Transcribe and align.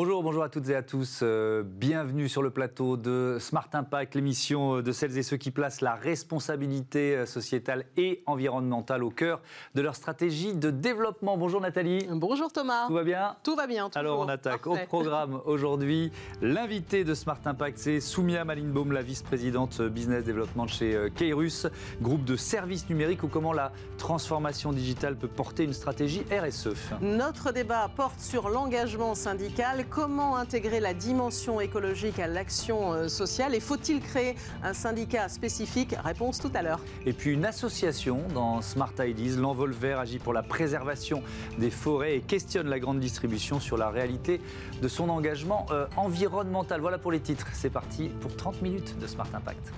Bonjour, 0.00 0.22
bonjour 0.22 0.44
à 0.44 0.48
toutes 0.48 0.68
et 0.68 0.76
à 0.76 0.82
tous. 0.84 1.22
Euh, 1.24 1.64
bienvenue 1.66 2.28
sur 2.28 2.40
le 2.40 2.50
plateau 2.50 2.96
de 2.96 3.38
Smart 3.40 3.68
Impact, 3.72 4.14
l'émission 4.14 4.76
euh, 4.76 4.80
de 4.80 4.92
celles 4.92 5.18
et 5.18 5.24
ceux 5.24 5.38
qui 5.38 5.50
placent 5.50 5.80
la 5.80 5.96
responsabilité 5.96 7.16
euh, 7.16 7.26
sociétale 7.26 7.84
et 7.96 8.22
environnementale 8.26 9.02
au 9.02 9.10
cœur 9.10 9.40
de 9.74 9.82
leur 9.82 9.96
stratégie 9.96 10.54
de 10.54 10.70
développement. 10.70 11.36
Bonjour 11.36 11.60
Nathalie. 11.60 12.06
Bonjour 12.12 12.52
Thomas. 12.52 12.86
Tout 12.86 12.94
va 12.94 13.02
bien? 13.02 13.36
Tout 13.42 13.56
va 13.56 13.66
bien. 13.66 13.90
Toujours. 13.90 13.98
Alors 13.98 14.20
on 14.20 14.28
attaque 14.28 14.68
au 14.68 14.76
programme 14.86 15.40
aujourd'hui. 15.46 16.12
L'invité 16.42 17.02
de 17.02 17.12
Smart 17.12 17.40
Impact, 17.44 17.78
c'est 17.78 17.98
Soumia 17.98 18.44
Malinbaum, 18.44 18.92
la 18.92 19.02
vice-présidente 19.02 19.82
business 19.82 20.22
développement 20.22 20.68
chez 20.68 21.10
Keirus, 21.16 21.66
groupe 22.00 22.24
de 22.24 22.36
services 22.36 22.88
numériques 22.88 23.24
ou 23.24 23.28
comment 23.28 23.52
la 23.52 23.72
transformation 23.96 24.72
digitale 24.72 25.16
peut 25.16 25.26
porter 25.26 25.64
une 25.64 25.72
stratégie 25.72 26.22
RSE. 26.30 26.68
Notre 27.00 27.52
débat 27.52 27.90
porte 27.96 28.20
sur 28.20 28.48
l'engagement 28.48 29.16
syndical 29.16 29.86
Comment 29.90 30.36
intégrer 30.36 30.80
la 30.80 30.92
dimension 30.92 31.60
écologique 31.60 32.18
à 32.18 32.26
l'action 32.26 32.92
euh, 32.92 33.08
sociale 33.08 33.54
Et 33.54 33.60
faut-il 33.60 34.00
créer 34.00 34.36
un 34.62 34.74
syndicat 34.74 35.28
spécifique? 35.28 35.94
Réponse 36.04 36.38
tout 36.38 36.50
à 36.54 36.62
l'heure. 36.62 36.80
Et 37.06 37.12
puis 37.12 37.32
une 37.32 37.46
association 37.46 38.22
dans 38.34 38.60
Smart 38.60 38.92
Ideas, 38.98 39.36
l'envol 39.38 39.72
vert 39.72 39.98
agit 39.98 40.18
pour 40.18 40.34
la 40.34 40.42
préservation 40.42 41.22
des 41.58 41.70
forêts 41.70 42.16
et 42.16 42.20
questionne 42.20 42.68
la 42.68 42.78
grande 42.78 43.00
distribution 43.00 43.60
sur 43.60 43.78
la 43.78 43.88
réalité 43.88 44.40
de 44.82 44.88
son 44.88 45.08
engagement 45.08 45.66
euh, 45.70 45.86
environnemental. 45.96 46.80
Voilà 46.80 46.98
pour 46.98 47.12
les 47.12 47.20
titres. 47.20 47.48
C'est 47.54 47.70
parti 47.70 48.08
pour 48.20 48.36
30 48.36 48.60
minutes 48.60 48.98
de 48.98 49.06
Smart 49.06 49.28
Impact. 49.34 49.72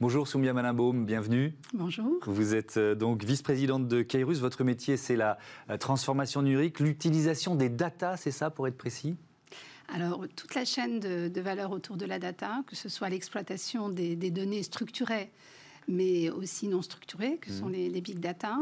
Bonjour 0.00 0.26
Soumia 0.26 0.54
Malinbaum, 0.54 1.04
bienvenue. 1.04 1.52
Bonjour. 1.74 2.20
Vous 2.24 2.54
êtes 2.54 2.78
euh, 2.78 2.94
donc 2.94 3.22
vice-présidente 3.22 3.86
de 3.86 4.00
Keirus. 4.00 4.40
Votre 4.40 4.64
métier, 4.64 4.96
c'est 4.96 5.14
la 5.14 5.36
transformation 5.78 6.40
numérique, 6.40 6.80
l'utilisation 6.80 7.54
des 7.54 7.68
data, 7.68 8.16
c'est 8.16 8.30
ça 8.30 8.48
pour 8.48 8.66
être 8.66 8.78
précis? 8.78 9.18
Alors, 9.94 10.24
toute 10.34 10.54
la 10.54 10.64
chaîne 10.64 11.00
de, 11.00 11.40
valeur 11.42 11.70
autour 11.72 11.98
de 11.98 12.06
la 12.06 12.18
data, 12.18 12.62
que 12.66 12.76
ce 12.76 12.88
soit 12.88 13.10
l'exploitation 13.10 13.90
des, 13.90 14.16
données 14.30 14.62
structurées, 14.62 15.30
mais 15.86 16.30
aussi 16.30 16.68
non 16.68 16.80
structurées, 16.80 17.36
que 17.36 17.52
sont 17.52 17.66
mmh. 17.66 17.72
les, 17.72 18.00
big 18.00 18.20
data, 18.20 18.56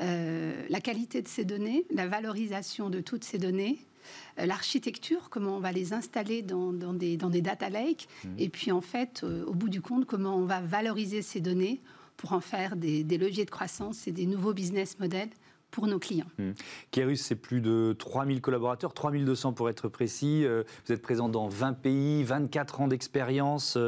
euh, 0.00 0.66
la 0.68 0.80
qualité 0.80 1.22
de 1.22 1.28
ces 1.28 1.44
données, 1.44 1.84
la 1.94 2.08
valorisation 2.08 2.90
de 2.90 2.98
toutes 2.98 3.22
ces 3.22 3.38
données, 3.38 3.78
euh, 3.78 3.91
l'architecture, 4.36 5.30
comment 5.30 5.56
on 5.56 5.60
va 5.60 5.72
les 5.72 5.92
installer 5.92 6.42
dans, 6.42 6.72
des, 6.72 7.16
dans 7.16 7.30
des, 7.30 7.42
data 7.42 7.70
lakes, 7.70 8.08
mmh. 8.24 8.28
et 8.38 8.48
puis 8.48 8.72
en 8.72 8.80
fait, 8.80 9.22
euh, 9.24 9.44
au 9.46 9.54
bout 9.54 9.68
du 9.68 9.80
compte, 9.80 10.06
comment 10.06 10.36
on 10.36 10.44
va 10.44 10.60
valoriser 10.60 11.22
ces 11.22 11.40
données 11.40 11.80
pour 12.16 12.32
en 12.32 12.40
faire 12.40 12.74
des, 12.76 13.04
leviers 13.04 13.44
de 13.44 13.50
croissance 13.50 14.06
et 14.06 14.12
des 14.12 14.26
nouveaux 14.26 14.54
business 14.54 14.98
models 14.98 15.30
pour 15.70 15.86
nos 15.86 15.98
clients. 15.98 16.26
Mmh. 16.38 16.50
Kerus, 16.90 17.16
c'est 17.16 17.34
plus 17.34 17.62
de 17.62 17.96
3000 17.98 18.42
collaborateurs, 18.42 18.92
3200 18.92 19.54
pour 19.54 19.70
être 19.70 19.88
précis. 19.88 20.44
Euh, 20.44 20.64
vous 20.84 20.92
êtes 20.92 21.00
présent 21.00 21.30
dans 21.30 21.48
20 21.48 21.72
pays, 21.72 22.22
24 22.24 22.82
ans 22.82 22.88
d'expérience, 22.88 23.78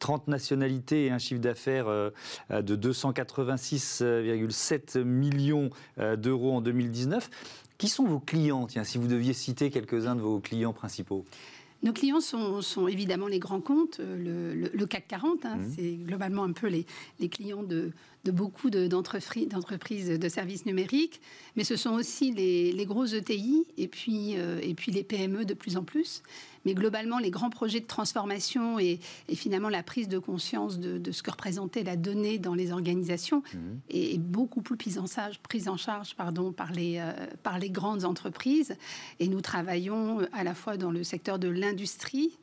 30 0.00 0.28
nationalités 0.28 1.06
et 1.06 1.10
un 1.10 1.16
chiffre 1.18 1.40
d'affaires 1.40 1.86
de 1.86 2.12
286,7 2.76 5.02
millions 5.02 5.70
d'euros 5.96 6.56
en 6.56 6.60
2019. 6.60 7.30
Qui 7.80 7.88
sont 7.88 8.04
vos 8.04 8.20
clients, 8.20 8.66
tiens, 8.66 8.84
si 8.84 8.98
vous 8.98 9.06
deviez 9.06 9.32
citer 9.32 9.70
quelques-uns 9.70 10.14
de 10.14 10.20
vos 10.20 10.38
clients 10.38 10.74
principaux? 10.74 11.24
Nos 11.82 11.94
clients 11.94 12.20
sont, 12.20 12.88
évidemment 12.88 13.26
les 13.26 13.38
grands 13.38 13.62
comptes, 13.62 14.00
euh, 14.00 14.68
le, 14.70 14.86
CAC 14.86 15.08
40, 15.08 15.46
hein, 15.46 15.56
mmh. 15.56 15.72
c'est 15.74 15.92
globalement 15.92 16.44
un 16.44 16.52
peu 16.52 16.66
les, 16.66 16.84
clients 17.30 17.62
de, 17.62 17.92
beaucoup 18.26 18.68
d'entreprises 18.68 20.10
de, 20.10 20.28
services 20.28 20.66
numériques, 20.66 21.22
mais 21.56 21.64
ce 21.64 21.76
sont 21.76 21.92
aussi 21.92 22.32
les, 22.32 22.70
les 22.70 22.84
gros 22.84 23.06
ETI 23.06 23.64
et 23.78 23.88
puis, 23.88 24.34
euh, 24.36 24.60
et 24.62 24.74
puis 24.74 24.92
les 24.92 25.02
PME 25.02 25.46
de 25.46 25.54
plus 25.54 25.78
en 25.78 25.82
plus. 25.82 26.22
Mais 26.64 26.74
globalement, 26.74 27.18
les 27.18 27.30
grands 27.30 27.50
projets 27.50 27.80
de 27.80 27.86
transformation 27.86 28.78
et, 28.78 29.00
finalement 29.34 29.68
la 29.68 29.82
prise 29.82 30.08
de 30.08 30.18
conscience 30.18 30.78
de, 30.78 31.12
ce 31.12 31.22
que 31.22 31.30
représentait 31.30 31.82
la 31.82 31.96
donnée 31.96 32.38
dans 32.38 32.54
les 32.54 32.72
organisations 32.72 33.42
mmh. 33.54 33.58
est, 33.90 34.18
beaucoup 34.18 34.62
plus 34.62 34.76
prise 34.76 34.98
en 34.98 35.06
charge, 35.06 35.38
prise 35.38 35.68
en 35.68 35.76
charge 35.76 36.14
pardon, 36.14 36.52
par, 36.52 36.72
les, 36.72 36.98
euh, 36.98 37.12
par 37.42 37.58
les 37.58 37.70
grandes 37.70 38.04
entreprises. 38.04 38.76
Et 39.18 39.28
nous 39.28 39.40
travaillons 39.40 40.20
à 40.32 40.44
la 40.44 40.54
fois 40.54 40.76
dans 40.76 40.90
le 40.90 41.02
secteur 41.02 41.38
de 41.38 41.48
l'industrie, 41.48 42.38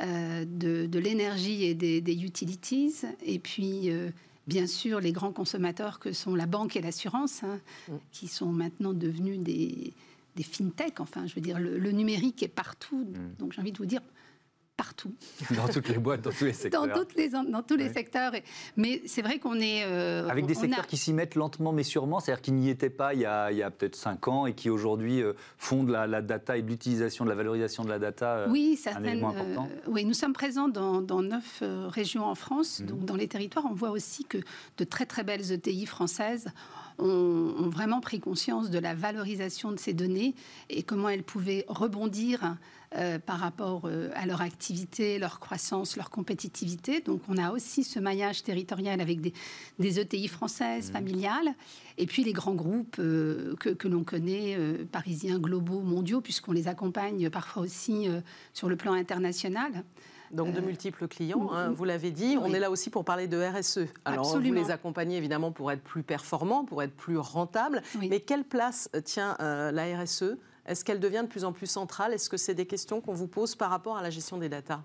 euh, 0.00 0.44
de, 0.46 0.98
l'énergie 0.98 1.64
et 1.64 1.74
des, 1.74 2.24
utilities, 2.24 2.94
et 3.24 3.38
puis... 3.38 3.90
Euh, 3.90 4.10
bien 4.48 4.66
sûr, 4.66 4.98
les 4.98 5.12
grands 5.12 5.30
consommateurs 5.30 6.00
que 6.00 6.12
sont 6.12 6.34
la 6.34 6.46
banque 6.46 6.74
et 6.74 6.80
l'assurance, 6.80 7.44
hein, 7.44 7.60
mmh. 7.88 7.92
qui 8.10 8.26
sont 8.26 8.50
maintenant 8.50 8.92
devenus 8.92 9.38
des, 9.38 9.92
des 10.36 10.42
fintech. 10.42 11.00
Enfin, 11.00 11.26
je 11.26 11.34
veux 11.34 11.40
dire, 11.40 11.58
le, 11.58 11.92
numérique 11.92 12.42
est 12.42 12.48
partout. 12.48 13.04
Mm. 13.04 13.36
Donc, 13.38 13.52
j'ai 13.52 13.60
envie 13.60 13.72
de 13.72 13.78
vous 13.78 13.86
dire, 13.86 14.02
partout. 14.76 15.14
Dans 15.54 15.68
toutes 15.68 15.88
les 15.88 15.98
boîtes, 15.98 16.22
dans 16.22 16.30
tous 16.30 16.44
les 16.44 16.52
secteurs. 16.52 16.86
dans, 16.86 16.94
toutes 16.94 17.14
les, 17.14 17.28
dans 17.28 17.62
tous 17.62 17.76
les 17.76 17.92
secteurs. 17.92 18.32
mais 18.76 19.02
c'est 19.06 19.22
vrai 19.22 19.38
qu'on 19.38 19.60
est... 19.60 19.84
Euh, 19.84 20.28
Avec 20.28 20.46
des 20.46 20.54
secteurs 20.54 20.86
qui 20.86 20.96
s'y 20.96 21.12
mettent 21.12 21.34
lentement 21.34 21.72
mais 21.72 21.82
sûrement, 21.82 22.20
c'est-à-dire 22.20 22.42
qu'ils 22.42 22.54
n'y 22.54 22.68
étaient 22.68 22.90
pas 22.90 23.14
il 23.14 23.20
y 23.20 23.26
a, 23.26 23.44
a 23.44 23.70
peut-être 23.70 23.96
5 23.96 24.28
ans 24.28 24.46
et 24.46 24.54
qui 24.54 24.70
aujourd'hui 24.70 25.22
euh, 25.22 25.34
font 25.58 25.84
de 25.84 25.92
la, 25.92 26.22
data 26.22 26.56
et 26.56 26.62
de 26.62 26.68
l'utilisation, 26.68 27.24
de 27.24 27.30
la 27.30 27.36
valorisation 27.36 27.84
de 27.84 27.90
la 27.90 27.98
data 27.98 28.38
euh, 28.38 28.46
oui, 28.50 28.76
certaines, 28.76 29.22
important. 29.22 29.68
oui, 29.86 30.04
nous 30.04 30.14
sommes 30.14 30.32
présents 30.32 30.68
dans, 30.68 31.00
dans 31.00 31.22
9 31.22 31.62
régions 31.88 32.24
en 32.24 32.34
France. 32.34 32.80
Mm. 32.80 32.86
Donc 32.86 33.04
dans 33.04 33.16
les 33.16 33.28
territoires, 33.28 33.66
on 33.70 33.74
voit 33.74 33.90
aussi 33.90 34.24
que 34.24 34.38
de 34.78 34.84
très 34.84 35.06
très 35.06 35.22
belles 35.22 35.52
ETI 35.52 35.86
françaises 35.86 36.48
ont, 36.98 37.68
vraiment 37.68 38.00
pris 38.00 38.20
conscience 38.20 38.70
de 38.70 38.78
la 38.78 38.94
valorisation 38.94 39.72
de 39.72 39.78
ces 39.78 39.92
données 39.92 40.34
et 40.70 40.82
comment 40.82 41.08
elles 41.08 41.22
pouvaient 41.22 41.64
rebondir 41.68 42.56
euh, 42.96 43.18
par 43.18 43.38
rapport 43.38 43.82
euh, 43.84 44.10
à 44.14 44.26
leur 44.26 44.42
activité, 44.42 45.18
leur 45.18 45.40
croissance, 45.40 45.96
leur 45.96 46.10
compétitivité. 46.10 47.00
Donc 47.00 47.22
on 47.28 47.38
a 47.38 47.50
aussi 47.50 47.84
ce 47.84 47.98
maillage 47.98 48.42
territorial 48.42 49.00
avec 49.00 49.20
des, 49.20 49.32
des 49.78 50.00
ETI 50.00 50.28
françaises, 50.28 50.90
mmh. 50.90 50.92
familiales, 50.92 51.54
et 51.98 52.06
puis 52.06 52.24
les 52.24 52.32
grands 52.32 52.54
groupes 52.54 52.96
euh, 52.98 53.54
que, 53.56 53.70
que 53.70 53.88
l'on 53.88 54.04
connaît, 54.04 54.58
parisiens, 54.90 55.38
globaux, 55.38 55.80
mondiaux, 55.80 56.20
puisqu'on 56.20 56.52
les 56.52 56.68
accompagne 56.68 57.30
parfois 57.30 57.62
aussi 57.62 58.08
sur 58.52 58.68
le 58.68 58.76
plan 58.76 58.92
international. 58.92 59.84
Donc 60.32 60.54
de 60.54 60.60
euh, 60.60 60.62
multiples 60.62 61.06
clients, 61.08 61.50
hein, 61.52 61.70
vous 61.70 61.84
l'avez 61.84 62.10
dit. 62.10 62.38
On 62.40 62.52
est 62.52 62.58
là 62.58 62.70
aussi 62.70 62.88
pour 62.88 63.04
parler 63.04 63.28
de 63.28 63.36
RSE. 63.36 63.80
Alors 64.04 64.26
Absolument. 64.26 64.60
vous 64.60 64.66
les 64.66 64.70
accompagnez 64.70 65.18
évidemment 65.18 65.52
pour 65.52 65.70
être 65.70 65.82
plus 65.82 66.02
performants, 66.02 66.64
pour 66.64 66.82
être 66.82 66.94
plus 66.96 67.18
rentables. 67.18 67.82
Mais 67.98 68.20
quelle 68.20 68.44
place 68.44 68.88
euh, 68.96 69.00
tient 69.02 69.36
euh, 69.40 69.70
la 69.70 70.02
RSE 70.02 70.36
Est-ce 70.66 70.84
qu'elle 70.84 71.00
devient 71.00 71.22
de 71.22 71.28
plus 71.28 71.44
en 71.44 71.52
plus 71.52 71.66
centrale? 71.66 72.14
Est-ce 72.14 72.30
que 72.30 72.38
c'est 72.38 72.54
des 72.54 72.66
questions 72.66 73.02
qu'on 73.02 73.12
vous 73.12 73.28
pose 73.28 73.54
par 73.54 73.70
rapport 73.70 73.98
à 73.98 74.02
la 74.02 74.10
gestion 74.10 74.38
des 74.38 74.48
datas? 74.48 74.80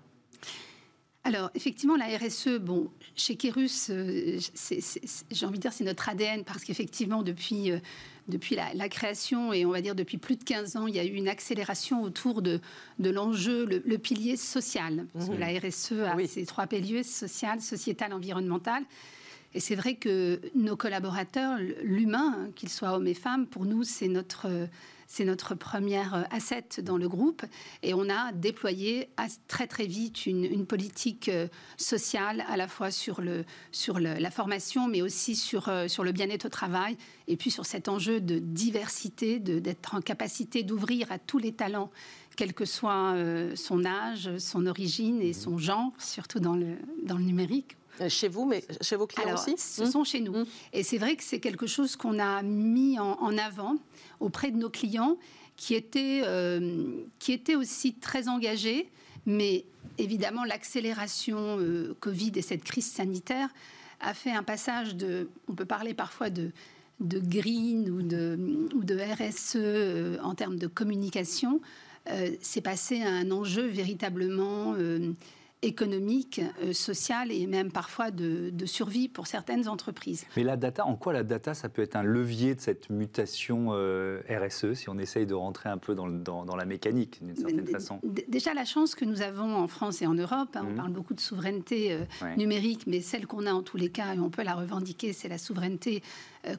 Alors, 1.24 1.50
effectivement, 1.54 1.96
la 1.96 2.06
RSE, 2.16 2.58
bon, 2.58 2.90
chez 3.14 3.36
Kerus, 3.36 3.90
j'ai 3.90 5.46
envie 5.46 5.58
de 5.58 5.62
dire, 5.62 5.72
c'est 5.72 5.84
notre 5.84 6.08
ADN, 6.08 6.44
parce 6.44 6.64
qu'effectivement, 6.64 7.22
depuis 7.22 7.72
depuis 8.28 8.56
la, 8.56 8.88
création 8.88 9.52
et 9.52 9.64
on 9.64 9.70
va 9.70 9.80
dire 9.80 9.94
depuis 9.94 10.18
plus 10.18 10.36
de 10.36 10.44
15 10.44 10.76
ans, 10.76 10.86
il 10.86 10.94
y 10.94 10.98
a 10.98 11.04
eu 11.04 11.14
une 11.14 11.28
accélération 11.28 12.02
autour 12.02 12.42
de, 12.42 12.60
de 12.98 13.10
l'enjeu, 13.10 13.64
le, 13.66 13.98
pilier 13.98 14.36
social. 14.36 15.06
Parce 15.12 15.26
que 15.26 15.32
mhm. 15.32 15.40
la 15.40 15.58
RSE 15.58 15.92
a 15.92 16.26
ces 16.26 16.46
trois 16.46 16.66
piliers, 16.66 17.02
social, 17.02 17.60
sociétal, 17.60 18.12
environnemental. 18.12 18.82
Et 19.54 19.60
c'est 19.60 19.74
vrai 19.74 19.94
que 19.94 20.40
nos 20.54 20.76
collaborateurs, 20.76 21.58
l'humain, 21.82 22.34
hein, 22.36 22.50
qu'ils 22.54 22.68
soient 22.68 22.94
hommes 22.94 23.06
et 23.06 23.14
femmes, 23.14 23.46
pour 23.46 23.64
nous, 23.64 23.82
c'est 23.82 24.08
notre 24.08 24.46
c'est 25.08 25.24
notre 25.24 25.54
première 25.54 26.14
euh, 26.14 26.22
asset 26.30 26.82
dans 26.82 26.98
le 26.98 27.08
groupe. 27.08 27.44
Et 27.82 27.94
on 27.94 28.08
a 28.08 28.30
déployé 28.32 29.08
très 29.48 29.66
très 29.66 29.86
vite 29.86 30.26
une, 30.26 30.66
politique 30.66 31.28
euh, 31.30 31.48
sociale, 31.78 32.44
à 32.46 32.56
la 32.56 32.68
fois 32.68 32.90
sur, 32.90 33.22
le, 33.22 33.44
sur 33.72 33.98
la 33.98 34.30
formation, 34.30 34.86
mais 34.86 35.00
aussi 35.00 35.34
sur, 35.34 35.68
euh, 35.68 35.88
sur 35.88 36.04
le 36.04 36.12
bien-être 36.12 36.44
au 36.44 36.50
travail, 36.50 36.96
et 37.26 37.36
puis 37.36 37.50
sur 37.50 37.64
cet 37.64 37.88
enjeu 37.88 38.20
de 38.20 38.38
diversité, 38.38 39.38
d'être 39.38 39.94
en 39.94 40.02
capacité 40.02 40.62
d'ouvrir 40.62 41.10
à 41.10 41.18
tous 41.18 41.38
les 41.38 41.52
talents 41.52 41.90
quel 42.36 42.52
que 42.52 42.66
soit 42.66 43.16
son 43.56 43.84
âge, 43.84 44.30
son 44.38 44.66
origine 44.66 45.20
et 45.20 45.32
son 45.32 45.58
genre, 45.58 45.90
surtout 45.98 46.38
dans 46.38 46.54
le, 46.54 46.76
dans 47.02 47.16
le 47.16 47.24
numérique. 47.24 47.77
Chez 48.08 48.28
vous, 48.28 48.44
mais 48.44 48.64
chez 48.80 48.96
vos 48.96 49.06
clients 49.06 49.28
Alors, 49.28 49.42
aussi 49.42 49.56
Ce 49.58 49.84
sont 49.86 50.04
chez 50.04 50.20
nous. 50.20 50.32
Mmh. 50.32 50.46
Et 50.72 50.82
c'est 50.82 50.98
vrai 50.98 51.16
que 51.16 51.22
c'est 51.22 51.40
quelque 51.40 51.66
chose 51.66 51.96
qu'on 51.96 52.18
a 52.18 52.42
mis 52.42 52.98
en, 52.98 53.38
avant 53.38 53.76
auprès 54.20 54.50
de 54.50 54.56
nos 54.56 54.70
clients 54.70 55.16
qui 55.56 55.74
étaient, 55.74 56.22
euh, 56.24 57.02
qui 57.18 57.32
étaient 57.32 57.56
aussi 57.56 57.94
très 57.94 58.28
engagés, 58.28 58.88
mais 59.26 59.64
évidemment 59.98 60.44
l'accélération 60.44 61.58
euh, 61.58 61.96
Covid 62.00 62.32
et 62.36 62.42
cette 62.42 62.62
crise 62.62 62.86
sanitaire 62.86 63.48
a 64.00 64.14
fait 64.14 64.30
un 64.30 64.44
passage 64.44 64.94
de, 64.94 65.28
on 65.48 65.54
peut 65.54 65.64
parler 65.64 65.94
parfois 65.94 66.30
de, 66.30 66.52
de 67.00 67.18
green 67.18 67.90
ou 67.90 68.02
de, 68.02 68.38
ou 68.74 68.84
de 68.84 68.96
RSE 68.96 69.56
euh, 69.56 70.18
en 70.22 70.34
termes 70.34 70.58
de 70.58 70.66
communication, 70.66 71.60
c'est 72.40 72.62
passé 72.62 73.02
à 73.02 73.10
un 73.10 73.30
enjeu 73.30 73.66
véritablement 73.66 74.74
économique, 75.62 76.40
euh, 76.62 76.72
social 76.72 77.32
et 77.32 77.46
même 77.48 77.72
parfois 77.72 78.10
de, 78.12 78.52
survie 78.66 79.08
pour 79.08 79.26
certaines 79.26 79.66
entreprises. 79.66 80.24
Mais 80.36 80.44
la 80.44 80.56
data, 80.56 80.84
en 80.84 80.94
quoi 80.94 81.12
la 81.12 81.24
data, 81.24 81.54
ça 81.54 81.68
peut 81.68 81.82
être 81.82 81.96
un 81.96 82.02
levier 82.02 82.54
de 82.54 82.60
cette 82.60 82.90
mutation 82.90 83.68
euh, 83.70 84.20
RSE, 84.28 84.74
si 84.74 84.88
on 84.88 84.98
essaye 84.98 85.26
de 85.26 85.34
rentrer 85.34 85.68
un 85.68 85.78
peu 85.78 85.94
dans, 85.94 86.08
dans, 86.08 86.56
la 86.56 86.64
mécanique, 86.64 87.18
d'une 87.22 87.34
certaine 87.34 87.66
façon? 87.66 88.00
Déjà, 88.28 88.54
la 88.54 88.64
chance 88.64 88.94
que 88.94 89.04
nous 89.04 89.22
avons 89.22 89.56
en 89.56 89.66
France 89.66 90.02
et 90.02 90.06
en 90.06 90.14
Europe, 90.14 90.50
hein, 90.54 90.64
on 90.66 90.72
mmh. 90.72 90.76
parle 90.76 90.92
beaucoup 90.92 91.14
de 91.14 91.20
souveraineté 91.20 91.92
euh, 91.92 92.34
numérique, 92.36 92.86
mais 92.86 93.00
celle 93.00 93.26
qu'on 93.26 93.46
a 93.46 93.52
en 93.52 93.62
tous 93.62 93.78
les 93.78 93.90
cas, 93.90 94.14
et 94.14 94.18
on 94.18 94.30
peut 94.30 94.44
la 94.44 94.54
revendiquer, 94.54 95.12
c'est 95.12 95.28
la 95.28 95.38
souveraineté 95.38 96.02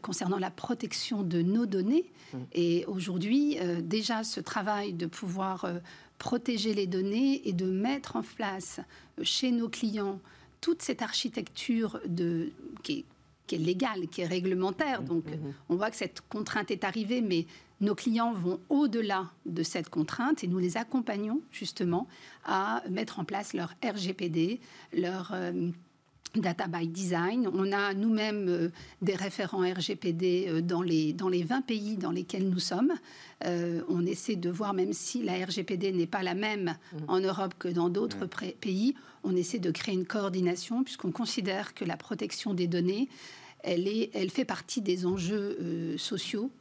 concernant 0.01 0.37
la 0.37 0.51
protection 0.51 1.23
de 1.23 1.41
nos 1.41 1.65
données. 1.65 2.11
Mmh. 2.33 2.37
Et 2.53 2.85
aujourd'hui, 2.87 3.57
déjà, 3.81 4.23
ce 4.23 4.39
travail 4.39 4.93
de 4.93 5.05
pouvoir 5.05 5.65
protéger 6.19 6.75
les 6.75 6.85
données 6.85 7.47
et 7.47 7.53
de 7.53 7.65
mettre 7.65 8.15
en 8.15 8.21
place 8.21 8.79
euh, 9.17 9.23
chez 9.23 9.51
nos 9.51 9.69
clients 9.69 10.19
toute 10.61 10.81
cette 10.83 11.01
architecture 11.01 11.99
de, 12.05 12.51
qui, 12.83 13.05
est, 13.51 13.57
légale, 13.57 14.07
qui 14.09 14.21
est 14.21 14.27
réglementaire. 14.27 15.01
Donc 15.01 15.25
mmh. 15.25 15.53
on 15.69 15.75
voit 15.75 15.89
que 15.89 15.95
cette 15.95 16.21
contrainte 16.21 16.69
est 16.69 16.83
arrivée, 16.83 17.21
mais 17.21 17.47
nos 17.81 17.95
clients 17.95 18.33
vont 18.33 18.59
au-delà 18.69 19.31
de 19.45 19.63
cette 19.63 19.89
contrainte 19.89 20.43
et 20.43 20.47
nous 20.47 20.59
les 20.59 20.75
accompagnons 20.75 21.41
justement 21.49 22.07
à 22.43 22.83
mettre 22.89 23.19
en 23.19 23.25
place 23.25 23.53
leur 23.53 23.73
RGPD, 23.83 24.59
leur... 24.93 25.31
Euh, 25.33 25.71
Data 26.35 26.67
by 26.67 26.87
Design. 26.87 27.49
On 27.53 27.71
a 27.71 27.93
nous-mêmes 27.93 28.47
euh, 28.49 28.69
des 29.01 29.15
référents 29.15 29.61
RGPD 29.61 30.45
euh, 30.47 30.61
dans, 30.61 30.83
les, 30.83 31.11
dans 31.13 31.29
les 31.29 31.43
20 31.43 31.61
pays 31.61 31.97
dans 31.97 32.11
lesquels 32.11 32.47
nous 32.47 32.59
sommes. 32.59 32.93
Euh, 33.45 33.81
on 33.89 34.05
essaie 34.05 34.35
de 34.35 34.49
voir, 34.49 34.73
même 34.73 34.93
si 34.93 35.23
la 35.23 35.43
RGPD 35.43 35.91
n'est 35.91 36.07
pas 36.07 36.21
la 36.21 36.35
même 36.35 36.75
mmh. 36.93 36.97
en 37.07 37.19
Europe 37.19 37.55
que 37.57 37.67
dans 37.67 37.89
d'autres 37.89 38.25
mmh. 38.25 38.51
pays, 38.61 38.95
on 39.23 39.35
essaie 39.35 39.59
de 39.59 39.71
créer 39.71 39.95
une 39.95 40.05
coordination 40.05 40.83
puisqu'on 40.83 41.11
considère 41.11 41.73
que 41.73 41.83
la 41.83 41.97
protection 41.97 42.53
des 42.53 42.67
données, 42.67 43.09
elle, 43.63 43.87
est, 43.87 44.11
elle 44.13 44.29
fait 44.29 44.45
partie 44.45 44.81
des 44.81 45.05
enjeux 45.05 45.97
sociaux 45.97 46.51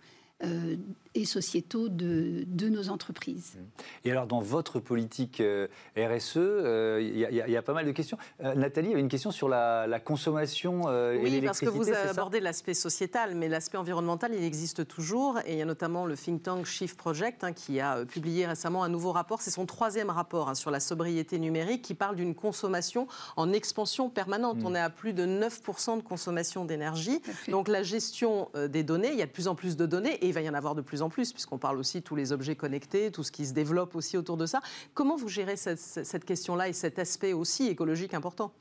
et 1.19 1.25
sociétaux 1.25 1.89
de, 1.89 2.45
de, 2.47 2.69
nos 2.69 2.91
entreprises. 2.91 3.59
Et 4.05 4.11
alors, 4.11 4.27
dans 4.27 4.41
votre 4.41 4.79
politique 4.79 5.41
euh, 5.41 5.67
RSE, 5.97 6.37
euh, 6.37 7.01
il 7.03 7.19
y, 7.19 7.57
a 7.57 7.63
pas 7.63 7.73
mal 7.73 7.87
de 7.87 7.93
questions. 7.93 8.19
Euh, 8.43 8.55
Nathalie, 8.55 8.89
il 8.89 8.91
y 8.91 8.95
avait 8.95 9.03
une 9.03 9.09
question 9.09 9.31
sur 9.31 9.49
la, 9.49 10.01
consommation 10.05 10.83
oui, 10.85 11.35
et 11.35 11.43
parce 11.43 11.61
que 11.61 11.69
vous 11.69 11.89
avez 11.89 12.09
abordé 12.09 12.39
l'aspect 12.41 12.75
sociétal, 12.75 13.35
mais 13.35 13.49
l'aspect 13.49 13.79
environnemental, 13.79 14.33
il 14.33 14.45
existe 14.45 14.87
toujours. 14.87 15.39
Et 15.45 15.55
il 15.55 15.59
y 15.59 15.63
a 15.63 15.65
notamment 15.65 16.07
le 16.07 16.17
think 16.17 16.45
tank 16.45 16.67
Shift 16.67 16.97
Project 16.97 17.43
hein, 17.43 17.53
qui 17.53 17.81
a 17.81 18.05
publié 18.05 18.47
récemment 18.47 18.85
un 18.85 18.89
nouveau 18.89 19.11
rapport. 19.11 19.43
C'est 19.43 19.51
son 19.51 19.67
troisième 19.67 20.11
rapport 20.11 20.49
hein, 20.49 20.55
sur 20.55 20.71
la 20.71 20.79
sobriété 20.79 21.39
numérique 21.39 21.83
qui 21.83 21.95
parle 21.95 22.15
d'une 22.15 22.35
consommation 22.35 23.09
en 23.37 23.53
expansion 23.53 24.09
permanente. 24.09 24.59
Mm. 24.59 24.67
On 24.67 24.75
est 24.77 24.81
à 24.81 24.91
plus 24.91 25.13
de 25.13 25.27
9% 25.27 25.97
de 25.97 26.03
consommation 26.03 26.65
d'énergie. 26.65 27.21
Donc 27.49 27.67
la 27.67 27.83
gestion 27.83 28.51
des 28.69 28.85
données, 28.85 29.11
il 29.13 29.19
y 29.19 29.23
a 29.23 29.27
de 29.27 29.33
plus 29.33 29.49
en 29.49 29.57
plus 29.57 29.77
de 29.77 29.85
données 29.85 30.15
et 30.15 30.29
il 30.29 30.33
va 30.33 30.43
y 30.43 30.49
en 30.49 30.55
avoir 30.55 30.75
de 30.75 30.83
plus 30.83 31.03
en 31.03 31.08
plus, 31.08 31.08
puisqu'on 31.09 31.59
parle 31.59 31.79
aussi 31.79 32.01
de 32.01 32.05
tous 32.05 32.17
les 32.17 32.33
objets 32.33 32.57
connectés, 32.57 33.11
tout 33.11 33.23
ce 33.23 33.33
qui 33.33 33.47
se 33.47 33.53
développe 33.53 33.95
aussi 33.95 34.17
autour 34.17 34.37
de 34.37 34.47
ça. 34.47 34.61
Comment 34.95 35.17
vous 35.17 35.29
gérez 35.29 35.57
cette, 35.57 36.25
question-là 36.25 36.69
et 36.69 36.73
cet 36.73 36.99
aspect 36.99 37.33
aussi 37.33 37.69
écologique 37.69 38.15
important? 38.15 38.53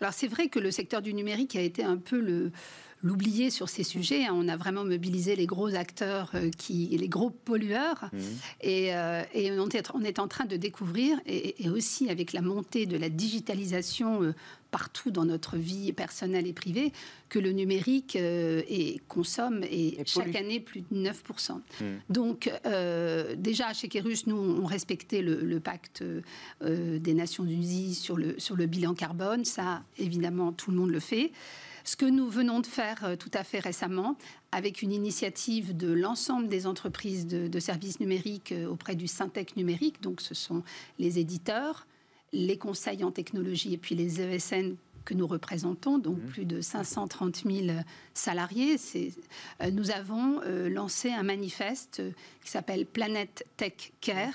Alors 0.00 0.12
c'est 0.12 0.28
vrai 0.28 0.48
que 0.48 0.58
le 0.58 0.70
secteur 0.70 1.02
du 1.02 1.14
numérique 1.14 1.56
a 1.56 1.62
été 1.62 1.82
un 1.82 1.96
peu 1.96 2.20
le 2.20 2.52
l'oublier 3.02 3.50
sur 3.50 3.68
ces 3.68 3.84
sujets. 3.84 4.24
Hein. 4.24 4.34
On 4.34 4.48
a 4.48 4.56
vraiment 4.56 4.84
mobilisé 4.84 5.36
les 5.36 5.46
gros 5.46 5.74
acteurs, 5.74 6.30
euh, 6.34 6.50
qui, 6.50 6.88
les 6.98 7.08
gros 7.08 7.30
pollueurs. 7.30 8.10
Mmh. 8.12 8.18
Et, 8.62 8.94
euh, 8.94 9.22
et 9.34 9.52
on, 9.52 9.68
est, 9.68 9.90
on, 9.94 10.02
est, 10.02 10.18
en 10.18 10.28
train 10.28 10.46
de 10.46 10.56
découvrir, 10.56 11.20
et, 11.26 11.68
aussi 11.68 12.10
avec 12.10 12.32
la 12.32 12.40
montée 12.40 12.86
de 12.86 12.96
la 12.96 13.08
digitalisation 13.08 14.22
euh, 14.22 14.34
partout 14.70 15.10
dans 15.10 15.24
notre 15.24 15.56
vie 15.56 15.92
personnelle 15.92 16.46
et 16.46 16.52
privée, 16.52 16.92
que 17.28 17.38
le 17.38 17.52
numérique 17.52 18.16
et 18.16 19.00
consomme 19.08 19.62
et, 19.64 19.98
chaque 20.06 20.34
année 20.34 20.60
plus 20.60 20.82
de 20.90 21.10
9%. 21.10 21.52
Mmh. 21.52 21.84
Donc 22.10 22.50
déjà 23.36 23.72
chez 23.72 23.88
Kerus, 23.88 24.26
nous, 24.26 24.36
on 24.36 24.66
respectait 24.66 25.22
le, 25.22 25.60
pacte 25.60 26.02
des 26.62 27.14
Nations 27.14 27.44
Unies 27.44 27.94
sur 27.94 28.16
le, 28.16 28.38
sur 28.38 28.56
le 28.56 28.66
bilan 28.66 28.94
carbone. 28.94 29.44
Ça, 29.44 29.82
évidemment, 29.98 30.52
tout 30.52 30.70
le 30.70 30.76
monde 30.76 30.90
le 30.90 31.00
fait. 31.00 31.32
Ce 31.88 31.96
que 31.96 32.04
nous 32.04 32.28
venons 32.28 32.60
de 32.60 32.66
faire 32.66 33.02
euh, 33.02 33.16
tout 33.16 33.30
à 33.32 33.42
fait 33.44 33.60
récemment, 33.60 34.18
avec 34.52 34.82
une 34.82 34.92
initiative 34.92 35.74
de 35.74 35.90
l'ensemble 35.90 36.46
des 36.48 36.66
entreprises 36.66 37.26
de, 37.26 37.60
services 37.60 37.98
numériques 37.98 38.52
euh, 38.52 38.66
auprès 38.66 38.94
du 38.94 39.06
Syntec 39.06 39.56
numérique, 39.56 40.02
donc 40.02 40.20
ce 40.20 40.34
sont 40.34 40.62
les 40.98 41.18
éditeurs, 41.18 41.86
les 42.32 42.58
conseils 42.58 43.04
en 43.04 43.10
technologie 43.10 43.74
et 43.74 43.78
puis 43.78 43.94
les 43.94 44.20
ESN 44.20 44.76
que 45.04 45.14
nous 45.14 45.26
représentons, 45.26 45.96
donc 45.96 46.18
mmh. 46.18 46.26
plus 46.26 46.44
de 46.44 46.60
530 46.60 47.44
000 47.46 47.78
salariés. 48.12 48.76
Euh, 49.62 49.70
nous 49.70 49.90
avons 49.90 50.40
lancé 50.68 51.10
un 51.10 51.22
manifeste 51.22 52.02
qui 52.44 52.50
s'appelle 52.50 52.84
Planète 52.84 53.46
Tech 53.56 53.92
Care 54.02 54.34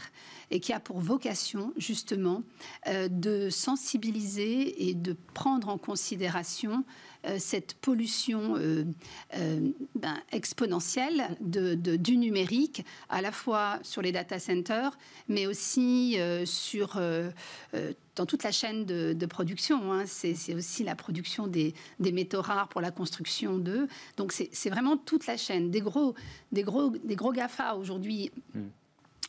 et 0.50 0.60
qui 0.60 0.74
a 0.74 0.80
pour 0.80 1.00
vocation 1.00 1.74
justement 1.78 2.42
de 2.88 3.50
sensibiliser 3.52 4.90
et 4.90 4.96
de 4.96 5.16
prendre 5.36 5.70
en 5.70 5.78
considération 5.78 6.84
euh, 6.84 7.13
cette 7.38 7.76
pollution 7.76 8.56
euh, 8.58 8.86
euh, 9.36 9.72
ben, 9.96 10.18
exponentielle 10.32 11.38
du 11.40 12.18
numérique, 12.18 12.86
à 13.10 13.22
la 13.22 13.32
fois 13.32 13.80
sur 13.84 14.02
les 14.02 14.12
data 14.12 14.40
centers, 14.40 14.98
mais 15.28 15.48
aussi 15.48 16.18
sur 16.46 17.00
dans 18.16 18.26
toute 18.26 18.44
la 18.44 18.52
chaîne 18.52 18.86
de, 18.86 19.26
production. 19.26 19.92
Hein. 19.94 20.04
C'est 20.06 20.54
aussi 20.54 20.84
la 20.84 20.96
production 20.96 21.48
des, 21.48 21.74
des, 22.00 22.12
métaux 22.12 22.42
rares 22.42 22.68
pour 22.68 22.82
la 22.82 22.92
construction 22.92 23.58
d'eux. 23.58 23.88
Donc 24.18 24.32
c'est 24.34 24.70
vraiment 24.70 24.98
toute 24.98 25.26
la 25.26 25.38
chaîne. 25.38 25.72
Des 25.72 25.82
gros, 25.82 26.14
des 26.52 26.64
gros, 26.64 26.90
des 26.90 27.16
gros 27.16 27.32
GAFA 27.32 27.76
aujourd'hui. 27.76 28.32
Hmm 28.54 28.68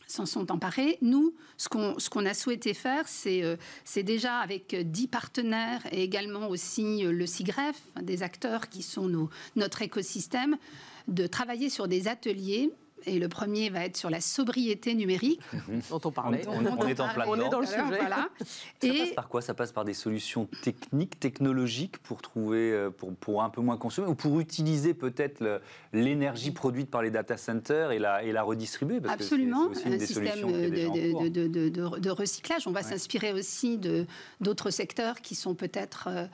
s'en 0.07 0.25
sont 0.25 0.51
emparés. 0.51 0.97
Nous, 1.01 1.33
ce 1.57 1.67
qu'on 1.67 2.25
a 2.25 2.33
souhaité 2.33 2.73
faire, 2.73 3.07
c'est 3.07 3.43
euh, 3.43 3.55
déjà 4.03 4.39
avec 4.39 4.75
dix 4.75 5.07
partenaires 5.07 5.81
et 5.91 6.03
également 6.03 6.47
aussi 6.47 7.05
euh, 7.05 7.11
le 7.11 7.25
CIGREF, 7.25 7.81
des 8.01 8.23
acteurs 8.23 8.69
qui 8.69 8.83
sont 8.83 9.07
nos, 9.07 9.29
notre 9.55 9.81
écosystème, 9.81 10.57
de 11.07 11.27
travailler 11.27 11.69
sur 11.69 11.87
des 11.87 12.07
ateliers 12.07 12.71
et 13.05 13.19
le 13.19 13.29
premier 13.29 13.69
va 13.69 13.85
être 13.85 13.97
sur 13.97 14.09
la 14.09 14.21
sobriété 14.21 14.93
numérique 14.95 15.41
dont 15.89 16.01
on 16.03 16.11
parlait. 16.11 16.43
On, 16.47 16.65
est, 16.65 16.99
en 16.99 17.09
plein 17.09 17.25
on 17.27 17.39
est 17.39 17.49
dans 17.49 17.59
le 17.59 17.65
sujet. 17.65 17.81
Voilà. 17.81 18.29
Ça 18.81 18.87
et 18.87 18.99
passe 18.99 19.13
par 19.13 19.27
quoi? 19.27 19.41
Ça 19.41 19.53
passe 19.53 19.71
par 19.71 19.85
des 19.85 19.93
solutions 19.93 20.47
techniques, 20.61 21.19
technologiques 21.19 21.97
pour 21.99 22.21
trouver, 22.21 22.71
euh, 22.71 22.89
pour, 22.89 23.13
pour 23.15 23.43
un 23.43 23.49
peu 23.49 23.61
moins 23.61 23.77
consommer 23.77 24.07
ou 24.07 24.15
pour 24.15 24.39
utiliser 24.39 24.93
peut-être 24.93 25.61
l'énergie 25.93 26.51
produite 26.51 26.89
par 26.89 27.01
les 27.01 27.11
data 27.11 27.37
centers 27.37 27.91
et 27.91 27.99
la, 27.99 28.23
et 28.23 28.31
la 28.31 28.43
redistribuer 28.43 29.01
parce 29.01 29.13
Absolument, 29.13 29.69
que 29.69 29.87
un 29.87 29.99
système 29.99 30.51
de, 30.51 31.29
de, 31.29 31.69
de, 31.99 32.09
recyclage. 32.09 32.67
On 32.67 32.71
va 32.71 32.83
s'inspirer 32.83 33.33
aussi 33.33 33.79
d'autres 34.39 34.69
secteurs 34.69 35.21
qui 35.21 35.35
sont 35.35 35.55
peut-être 35.55 36.09
euh, 36.09 36.27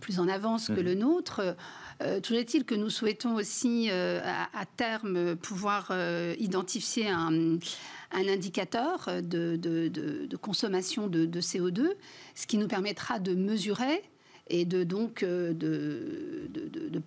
plus 0.00 0.20
en 0.20 0.28
avance 0.28 0.68
que 0.68 0.72
mhm. 0.72 0.82
le 0.82 0.94
nôtre. 0.94 1.56
Euh, 2.02 2.20
toujours 2.20 2.40
est-il 2.40 2.64
que 2.64 2.74
nous 2.74 2.90
souhaitons 2.90 3.34
aussi 3.34 3.88
euh, 3.90 4.20
à, 4.22 4.66
terme 4.66 5.36
pouvoir 5.36 5.88
euh, 5.90 6.34
identifier 6.38 7.08
un, 7.08 7.58
indicateur 8.12 9.08
de, 9.22 10.36
consommation 10.40 11.06
de, 11.06 11.40
CO2, 11.40 11.92
ce 12.34 12.46
qui 12.46 12.58
nous 12.58 12.68
permettra 12.68 13.18
de 13.18 13.34
mesurer 13.34 14.02
et 14.48 14.64
de 14.64 14.84
donc 14.84 15.24
de, 15.24 16.48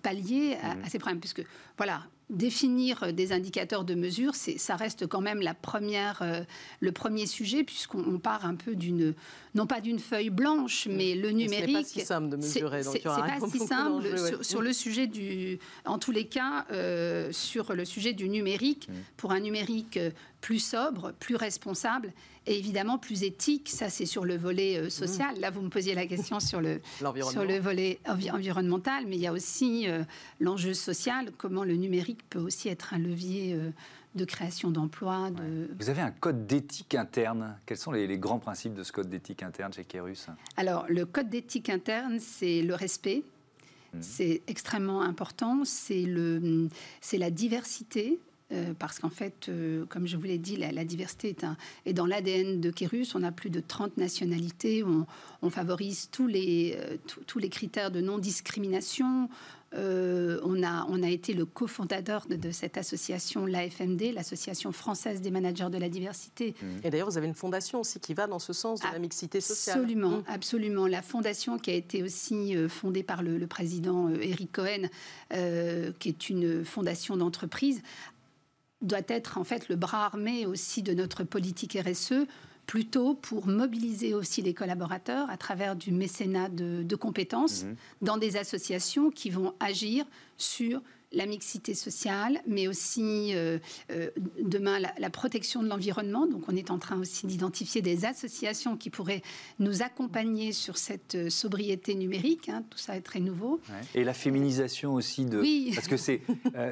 pallier 0.02 0.56
à, 0.62 0.74
mhm. 0.74 0.84
à, 0.84 0.88
ces 0.88 0.98
problèmes. 0.98 1.20
Puisque 1.20 1.44
voilà, 1.76 2.02
définir 2.30 3.12
des 3.12 3.32
indicateurs 3.32 3.84
de 3.84 3.94
mesure, 3.94 4.34
ça 4.34 4.76
reste 4.76 5.06
quand 5.06 5.20
même 5.20 5.40
la 5.40 5.54
première, 5.54 6.20
euh, 6.22 6.42
le 6.80 6.92
premier 6.92 7.26
sujet, 7.26 7.64
puisqu'on 7.64 8.18
part 8.18 8.44
un 8.44 8.54
peu 8.54 8.74
d'une, 8.74 9.14
non 9.58 9.66
pas 9.66 9.80
d'une 9.80 9.98
feuille 9.98 10.30
blanche, 10.30 10.86
mm. 10.86 10.92
mais 10.92 11.14
le 11.14 11.30
numérique. 11.30 11.86
C'est 11.86 11.94
pas 11.94 12.00
si 12.00 12.06
simple 12.06 12.28
de 12.30 12.36
mesurer. 12.36 12.82
C'est 12.82 13.00
pas 13.00 13.38
si 13.50 13.58
simple 13.58 14.42
sur, 14.42 14.62
le 14.62 14.72
sujet 14.72 15.06
du, 15.06 15.58
en 15.84 15.98
tous 15.98 16.12
les 16.12 16.26
cas, 16.26 16.64
euh, 16.70 17.30
sur 17.32 17.74
le 17.74 17.84
sujet 17.84 18.12
du 18.12 18.28
numérique, 18.28 18.88
mm. 18.88 18.92
pour 19.16 19.32
un 19.32 19.40
numérique 19.40 19.96
euh, 19.96 20.10
plus 20.40 20.60
sobre, 20.60 21.12
plus 21.18 21.36
responsable 21.36 22.12
et 22.48 22.58
évidemment 22.58 22.98
plus 22.98 23.22
éthique. 23.22 23.68
Ça, 23.68 23.90
c'est 23.90 24.06
sur 24.06 24.24
le 24.24 24.36
volet 24.36 24.78
euh, 24.78 24.90
social. 24.90 25.36
Mmh. 25.36 25.40
Là, 25.40 25.50
vous 25.50 25.60
me 25.60 25.68
posiez 25.68 25.94
la 25.94 26.06
question 26.06 26.40
sur 26.40 26.60
le, 26.60 26.80
sur 27.30 27.44
le 27.44 27.58
volet 27.58 28.00
environnemental, 28.06 29.04
mais 29.06 29.16
il 29.16 29.22
y 29.22 29.26
a 29.26 29.32
aussi 29.32 29.88
euh, 29.88 30.02
l'enjeu 30.40 30.74
social, 30.74 31.30
comment 31.36 31.64
le 31.64 31.74
numérique 31.74 32.20
peut 32.30 32.40
aussi 32.40 32.68
être 32.68 32.94
un 32.94 32.98
levier. 32.98 33.54
Euh, 33.54 33.70
de 34.18 34.24
création 34.26 34.70
d'emplois. 34.70 35.30
De... 35.30 35.70
Vous 35.78 35.88
avez 35.88 36.02
un 36.02 36.10
code 36.10 36.46
d'éthique 36.46 36.94
interne. 36.94 37.56
Quels 37.64 37.78
sont 37.78 37.92
les, 37.92 38.18
grands 38.18 38.38
principes 38.38 38.74
de 38.74 38.82
ce 38.82 38.92
code 38.92 39.08
d'éthique 39.08 39.42
interne 39.42 39.72
chez 39.72 39.84
Kerus 39.84 40.26
Alors, 40.56 40.84
le 40.88 41.06
code 41.06 41.30
d'éthique 41.30 41.70
interne, 41.70 42.18
c'est 42.20 42.60
le 42.60 42.74
respect. 42.74 43.22
Mmh. 43.94 43.98
C'est 44.02 44.42
extrêmement 44.46 45.00
important. 45.00 45.62
C'est 45.64 46.04
la 46.04 47.30
diversité 47.30 48.18
parce 48.78 48.98
qu'en 48.98 49.10
fait, 49.10 49.50
comme 49.90 50.06
je 50.06 50.16
vous 50.16 50.24
l'ai 50.24 50.38
dit, 50.38 50.56
la, 50.56 50.84
diversité 50.84 51.28
est, 51.28 51.44
un, 51.44 51.56
est 51.84 51.92
dans 51.92 52.06
l'ADN 52.06 52.60
de 52.60 52.70
Kérus. 52.70 53.14
On 53.14 53.22
a 53.22 53.30
plus 53.30 53.50
de 53.50 53.60
30 53.60 53.98
nationalités. 53.98 54.82
On, 54.82 55.06
on 55.42 55.50
favorise 55.50 56.08
tous 56.10 56.26
les, 56.26 56.78
tous 57.26 57.38
les 57.38 57.50
critères 57.50 57.90
de 57.90 58.00
non-discrimination. 58.00 59.28
Euh, 59.74 60.40
on, 60.44 60.62
a, 60.62 60.86
on 60.88 61.02
a 61.02 61.08
été 61.08 61.34
le 61.34 61.44
cofondateur 61.44 62.26
de, 62.26 62.50
cette 62.50 62.78
association, 62.78 63.44
l'AFMD, 63.44 64.12
l'Association 64.14 64.72
française 64.72 65.20
des 65.20 65.30
managers 65.30 65.68
de 65.70 65.76
la 65.76 65.90
diversité. 65.90 66.54
Mmh. 66.60 66.66
Et 66.84 66.90
d'ailleurs, 66.90 67.10
vous 67.10 67.18
avez 67.18 67.26
une 67.26 67.34
fondation 67.34 67.80
aussi 67.80 68.00
qui 68.00 68.14
va 68.14 68.26
dans 68.26 68.38
ce 68.38 68.52
sens 68.52 68.80
de 68.80 68.86
la 68.90 68.98
mixité 68.98 69.40
sociale. 69.40 69.78
Absolument, 69.78 70.18
mmh. 70.18 70.24
absolument. 70.28 70.86
La 70.86 71.02
fondation 71.02 71.58
qui 71.58 71.70
a 71.70 71.74
été 71.74 72.02
aussi 72.02 72.56
euh, 72.56 72.68
fondée 72.68 73.02
par 73.02 73.22
le, 73.22 73.46
président 73.46 74.08
Eric 74.08 74.58
euh, 74.58 74.88
Cohen, 75.30 75.92
qui 75.98 76.08
est 76.08 76.30
une 76.30 76.64
fondation 76.64 77.16
d'entreprise, 77.16 77.82
doit 78.80 79.00
être 79.08 79.38
en 79.38 79.44
fait 79.44 79.68
le 79.68 79.76
bras 79.76 80.06
armé 80.06 80.46
aussi 80.46 80.82
de 80.82 80.94
notre 80.94 81.24
politique 81.24 81.76
RSE 81.76 82.26
plutôt 82.68 83.14
pour 83.14 83.46
mobiliser 83.46 84.12
aussi 84.12 84.42
les 84.42 84.52
collaborateurs 84.52 85.28
à 85.30 85.38
travers 85.38 85.74
du 85.74 85.90
mécénat 85.90 86.50
de, 86.50 86.96
compétences 86.96 87.64
mmh. 87.64 87.74
dans 88.02 88.18
des 88.18 88.36
associations 88.36 89.10
qui 89.10 89.30
vont 89.30 89.54
agir 89.58 90.04
sur 90.36 90.82
la 91.12 91.26
mixité 91.26 91.74
sociale, 91.74 92.40
mais 92.46 92.68
aussi 92.68 93.32
euh, 93.34 93.58
euh, 93.90 94.10
demain 94.40 94.78
la, 94.78 95.10
protection 95.10 95.62
de 95.62 95.68
l'environnement. 95.68 96.26
Donc 96.26 96.42
on 96.48 96.56
est 96.56 96.70
en 96.70 96.78
train 96.78 96.98
aussi 96.98 97.26
d'identifier 97.26 97.80
des 97.80 98.04
associations 98.04 98.76
qui 98.76 98.90
pourraient 98.90 99.22
nous 99.58 99.82
accompagner 99.82 100.52
sur 100.52 100.76
cette 100.76 101.14
euh, 101.14 101.30
sobriété 101.30 101.94
numérique. 101.94 102.48
Hein. 102.48 102.62
tout 102.68 102.78
ça 102.78 102.96
est 102.96 103.00
très 103.00 103.20
nouveau. 103.20 103.60
Et 103.94 104.04
la 104.04 104.12
féminisation 104.12 104.94
aussi 104.94 105.24
de... 105.24 105.40
Oui. 105.40 105.72
Parce 105.74 105.88
que 105.88 105.96
c'est 105.96 106.20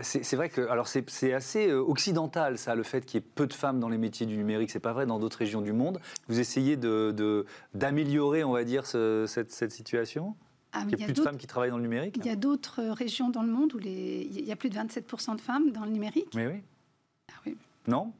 c'est 0.03 0.37
vrai 0.37 0.49
que... 0.49 0.69
Alors 0.69 0.89
c'est 0.89 1.33
assez 1.33 1.73
occidental 1.73 2.59
ça, 2.59 2.75
le 2.75 2.83
fait 2.83 3.05
qu'il 3.05 3.21
y 3.21 3.25
ait 3.25 3.27
peu 3.35 3.47
de 3.47 3.55
femmes 3.55 3.81
dans 3.81 3.89
les 3.89 3.99
métiers 3.99 4.27
du 4.27 4.37
numérique. 4.37 4.71
C'est 4.71 4.81
pas 4.81 4.93
vrai 4.93 5.07
dans 5.07 5.19
d'autres 5.19 5.39
régions 5.39 5.63
du 5.63 5.73
monde. 5.73 6.01
Vous 6.29 6.41
essayez 6.41 6.77
d'améliorer, 6.77 8.41
de, 8.41 8.45
on 8.45 8.53
va 8.53 8.65
dire, 8.65 8.87
cette, 8.87 9.51
cette 9.51 9.73
situation? 9.73 10.35
Ah, 10.77 10.85
il 10.87 10.99
y 10.99 11.03
a, 11.03 11.07
plus 11.07 11.15
de 11.15 11.23
femmes 11.23 11.39
qui 11.39 11.47
travaillent 11.47 11.71
dans 11.71 11.77
le 11.77 11.83
numérique 11.83 12.17
Il 12.17 12.27
y 12.27 12.31
a 12.31 12.37
d'autres 12.37 12.83
régions 12.83 13.31
dans 13.31 13.43
le 13.43 13.51
monde 13.51 13.75
où 13.75 13.79
les... 13.79 14.29
il 14.31 14.45
y 14.45 14.53
a 14.53 14.57
plus 14.57 14.71
de 14.71 14.77
27% 14.77 15.37
de 15.37 15.41
femmes 15.41 15.71
dans 15.71 15.85
le 15.85 15.91
numérique. 15.91 16.29
Mais 16.35 16.47
oui. 16.47 16.63
Ah, 17.31 17.41
oui. 17.47 17.57
Non? 17.87 18.13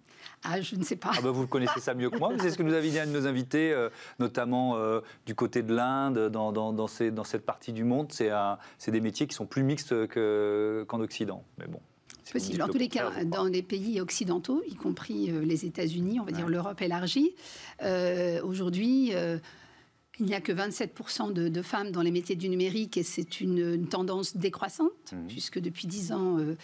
Ah, 0.43 0.61
je 0.61 0.77
ne 0.77 0.85
sais 0.85 0.97
pas. 0.97 1.11
Ah 1.17 1.21
bah, 1.23 1.31
vous 1.31 1.47
connaissez 1.47 1.81
ça 1.81 1.95
mieux 1.95 2.11
que 2.11 2.19
moi. 2.19 2.33
C'est 2.41 2.51
ce 2.51 2.59
que 2.59 2.63
nous 2.63 2.75
avait 2.75 2.89
dit 2.89 2.99
un 2.99 3.07
de 3.07 3.13
nos 3.13 3.27
invités, 3.27 3.73
euh, 3.73 3.89
notamment 4.19 4.77
euh, 4.77 5.01
du 5.27 5.35
côté 5.35 5.63
de 5.63 5.75
l'Inde, 5.75 6.29
dans, 6.31 6.53
dans, 6.53 6.73
dans, 6.73 6.87
dans, 6.87 7.25
cette 7.25 7.45
partie 7.45 7.73
du 7.73 7.85
monde. 7.85 8.13
C'est 8.13 8.91
des 8.91 9.01
métiers 9.01 9.27
qui 9.27 9.35
sont 9.35 9.47
plus 9.47 9.63
mixtes 9.63 9.95
qu'en 10.07 11.01
Occident. 11.01 11.43
Mais 11.59 11.67
bon. 11.67 11.81
Possible. 12.33 12.61
En 12.63 12.69
tous 12.69 12.79
les 12.79 12.89
cas, 12.89 13.25
dans 13.25 13.45
les 13.45 13.63
pays 13.63 14.01
occidentaux, 14.01 14.61
y 14.67 14.75
compris 14.75 15.31
euh, 15.31 15.43
les 15.43 15.65
États-Unis, 15.65 16.19
on 16.19 16.25
va 16.25 16.33
dire 16.33 16.49
l'Europe 16.49 16.83
élargie, 16.83 17.35
aujourd'hui, 18.43 19.13
il 20.19 20.27
n'y 20.27 20.35
a 20.35 20.41
que 20.41 20.53
27% 20.53 21.33
de, 21.33 21.63
femmes 21.63 21.91
dans 21.91 22.03
les 22.03 22.11
métiers 22.11 22.37
du 22.37 22.49
numérique 22.49 22.97
et 22.97 23.03
c'est 23.03 23.41
une, 23.41 23.87
tendance 23.89 24.37
décroissante, 24.37 25.13
mmh. 25.13 25.27
puisque 25.29 25.59
depuis 25.59 25.87
10 25.87 26.13
ans, 26.13 26.39
euh, 26.39 26.57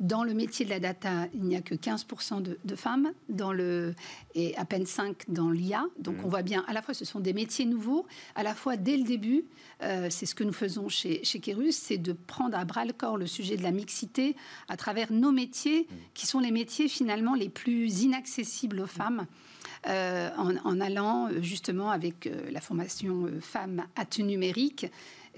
dans 0.00 0.24
le 0.24 0.34
métier 0.34 0.64
de 0.64 0.70
la 0.70 0.80
data, 0.80 1.26
il 1.34 1.44
n'y 1.44 1.56
a 1.56 1.60
que 1.62 1.74
15% 1.74 2.42
de, 2.42 2.76
femmes 2.76 3.12
dans 3.28 3.52
le, 3.52 3.94
et 4.34 4.56
à 4.56 4.64
peine 4.64 4.84
5% 4.84 5.14
dans 5.28 5.50
l'IA. 5.50 5.84
Donc 5.98 6.16
mmh. 6.16 6.24
on 6.24 6.28
voit 6.28 6.42
bien, 6.42 6.64
à 6.68 6.72
la 6.72 6.82
fois 6.82 6.94
ce 6.94 7.04
sont 7.04 7.20
des 7.20 7.32
métiers 7.32 7.64
nouveaux, 7.64 8.06
à 8.34 8.42
la 8.42 8.54
fois 8.54 8.76
dès 8.76 8.96
le 8.96 9.04
début, 9.04 9.44
euh, 9.82 10.08
c'est 10.10 10.26
ce 10.26 10.34
que 10.34 10.44
nous 10.44 10.52
faisons 10.52 10.88
chez, 10.88 11.24
chez 11.24 11.40
Kerus, 11.40 11.72
c'est 11.72 11.98
de 11.98 12.12
prendre 12.12 12.56
à 12.56 12.64
bras 12.64 12.84
le 12.84 12.92
corps 12.92 13.16
le 13.16 13.26
sujet 13.26 13.56
de 13.56 13.62
la 13.62 13.72
mixité 13.72 14.36
à 14.68 14.76
travers 14.76 15.12
nos 15.12 15.32
métiers, 15.32 15.82
mmh. 15.82 15.94
qui 16.14 16.26
sont 16.26 16.40
les 16.40 16.50
métiers 16.50 16.88
finalement 16.88 17.34
les 17.34 17.48
plus 17.48 18.02
inaccessibles 18.02 18.80
aux 18.80 18.86
femmes. 18.86 19.26
Euh, 19.86 20.30
en, 20.36 20.80
allant 20.80 21.28
euh, 21.28 21.40
justement 21.40 21.90
avec 21.90 22.26
euh, 22.26 22.50
la 22.50 22.60
formation 22.60 23.28
Femmes 23.40 23.84
à 23.94 24.04
numérique 24.20 24.86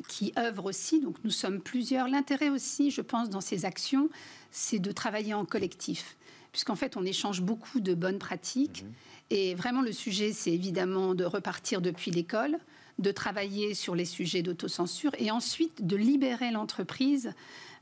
qui 0.08 0.32
œuvre 0.38 0.64
aussi. 0.64 1.00
Donc 1.00 1.16
nous 1.24 1.30
sommes 1.30 1.60
plusieurs. 1.60 2.08
L'intérêt 2.08 2.48
aussi, 2.48 2.90
je 2.90 3.02
pense, 3.02 3.28
dans 3.28 3.42
ces 3.42 3.66
actions, 3.66 4.08
c'est 4.50 4.78
de 4.78 4.92
travailler 4.92 5.34
en 5.34 5.44
collectif. 5.44 6.16
Puisqu'en 6.52 6.74
fait, 6.74 6.96
on 6.96 7.04
échange 7.04 7.42
beaucoup 7.42 7.80
de 7.80 7.94
bonnes 7.94 8.18
pratiques. 8.18 8.82
Mhm. 8.82 8.92
Et 9.30 9.54
vraiment, 9.54 9.82
le 9.82 9.92
sujet, 9.92 10.32
c'est 10.32 10.52
évidemment 10.52 11.14
de 11.14 11.24
repartir 11.24 11.82
depuis 11.82 12.10
l'école, 12.10 12.56
de 12.98 13.12
travailler 13.12 13.74
sur 13.74 13.94
les 13.94 14.06
sujets 14.06 14.42
d'autocensure 14.42 15.12
et 15.18 15.30
ensuite 15.30 15.86
de 15.86 15.96
libérer 15.96 16.50
l'entreprise 16.50 17.32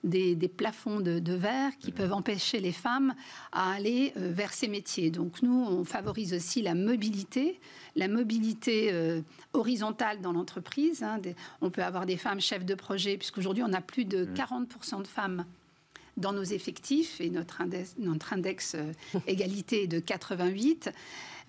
des, 0.05 0.37
plafonds 0.49 1.01
de, 1.01 1.33
verre 1.33 1.77
qui 1.79 1.91
mmh. 1.91 1.95
peuvent 1.95 2.13
empêcher 2.13 2.61
les 2.61 2.73
femmes 2.73 3.15
à 3.53 3.73
aller 3.73 4.13
euh, 4.17 4.31
vers 4.33 4.53
ces 4.53 4.69
métiers. 4.69 5.11
Donc 5.11 5.43
nous, 5.43 5.65
on 5.69 5.85
favorise 5.85 6.35
aussi 6.35 6.63
la 6.63 6.75
mobilité, 6.75 7.61
la 7.97 8.09
mobilité 8.09 8.89
euh, 8.93 9.21
horizontale 9.53 10.21
dans 10.21 10.33
l'entreprise. 10.33 11.03
Hein. 11.03 11.21
on 11.61 11.71
peut 11.71 11.83
avoir 11.83 12.07
des 12.07 12.17
femmes 12.17 12.41
chefs 12.41 12.65
de 12.65 12.75
projet, 12.75 13.17
puisqu'aujourd'hui, 13.17 13.63
on 13.67 13.73
a 13.73 13.81
plus 13.81 14.05
de 14.05 14.25
40% 14.25 14.99
mmh. 14.99 15.03
de 15.03 15.07
femmes 15.07 15.45
dans 16.19 16.33
nos 16.33 16.43
effectifs 16.43 17.21
et 17.21 17.31
notre 17.31 17.61
index, 17.61 17.95
notre 17.99 18.33
index 18.33 18.75
euh, 18.75 18.93
égalité 19.27 19.85
est 19.85 19.89
de 19.89 20.01
88. 20.01 20.91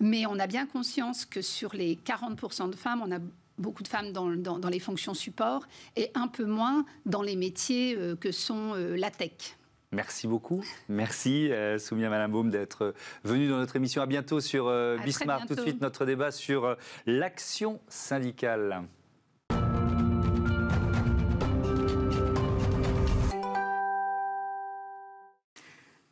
Mais 0.00 0.24
on 0.26 0.38
a 0.38 0.46
bien 0.46 0.66
conscience 0.66 1.26
que 1.26 1.42
sur 1.42 1.74
les 1.74 1.96
40% 1.96 2.70
de 2.70 2.76
femmes, 2.76 3.02
on 3.04 3.12
a 3.12 3.18
beaucoup 3.60 3.82
de 3.82 3.88
femmes 3.88 4.12
dans, 4.12 4.68
les 4.70 4.80
fonctions 4.80 5.14
support 5.14 5.66
et 5.96 6.10
un 6.14 6.28
peu 6.28 6.44
moins 6.44 6.84
dans 7.06 7.22
les 7.22 7.36
métiers 7.36 7.96
euh, 7.96 8.16
que 8.16 8.32
sont 8.32 8.72
euh, 8.74 8.96
la 8.96 9.10
tech. 9.10 9.56
Merci 9.92 10.28
beaucoup. 10.28 10.64
Merci 10.88 11.50
euh, 11.50 11.78
Soumia 11.78 12.08
Malambaum 12.08 12.48
d'être 12.48 12.94
venue 13.24 13.48
dans 13.48 13.56
notre 13.56 13.74
émission. 13.74 14.02
À 14.02 14.06
bientôt 14.06 14.40
sur 14.40 14.68
euh, 14.68 14.96
Bismarck. 15.04 15.48
Tout 15.48 15.56
de 15.56 15.60
suite 15.62 15.80
notre 15.80 16.06
débat 16.06 16.30
sur 16.30 16.76
l'action 17.06 17.80
syndicale. 17.88 18.84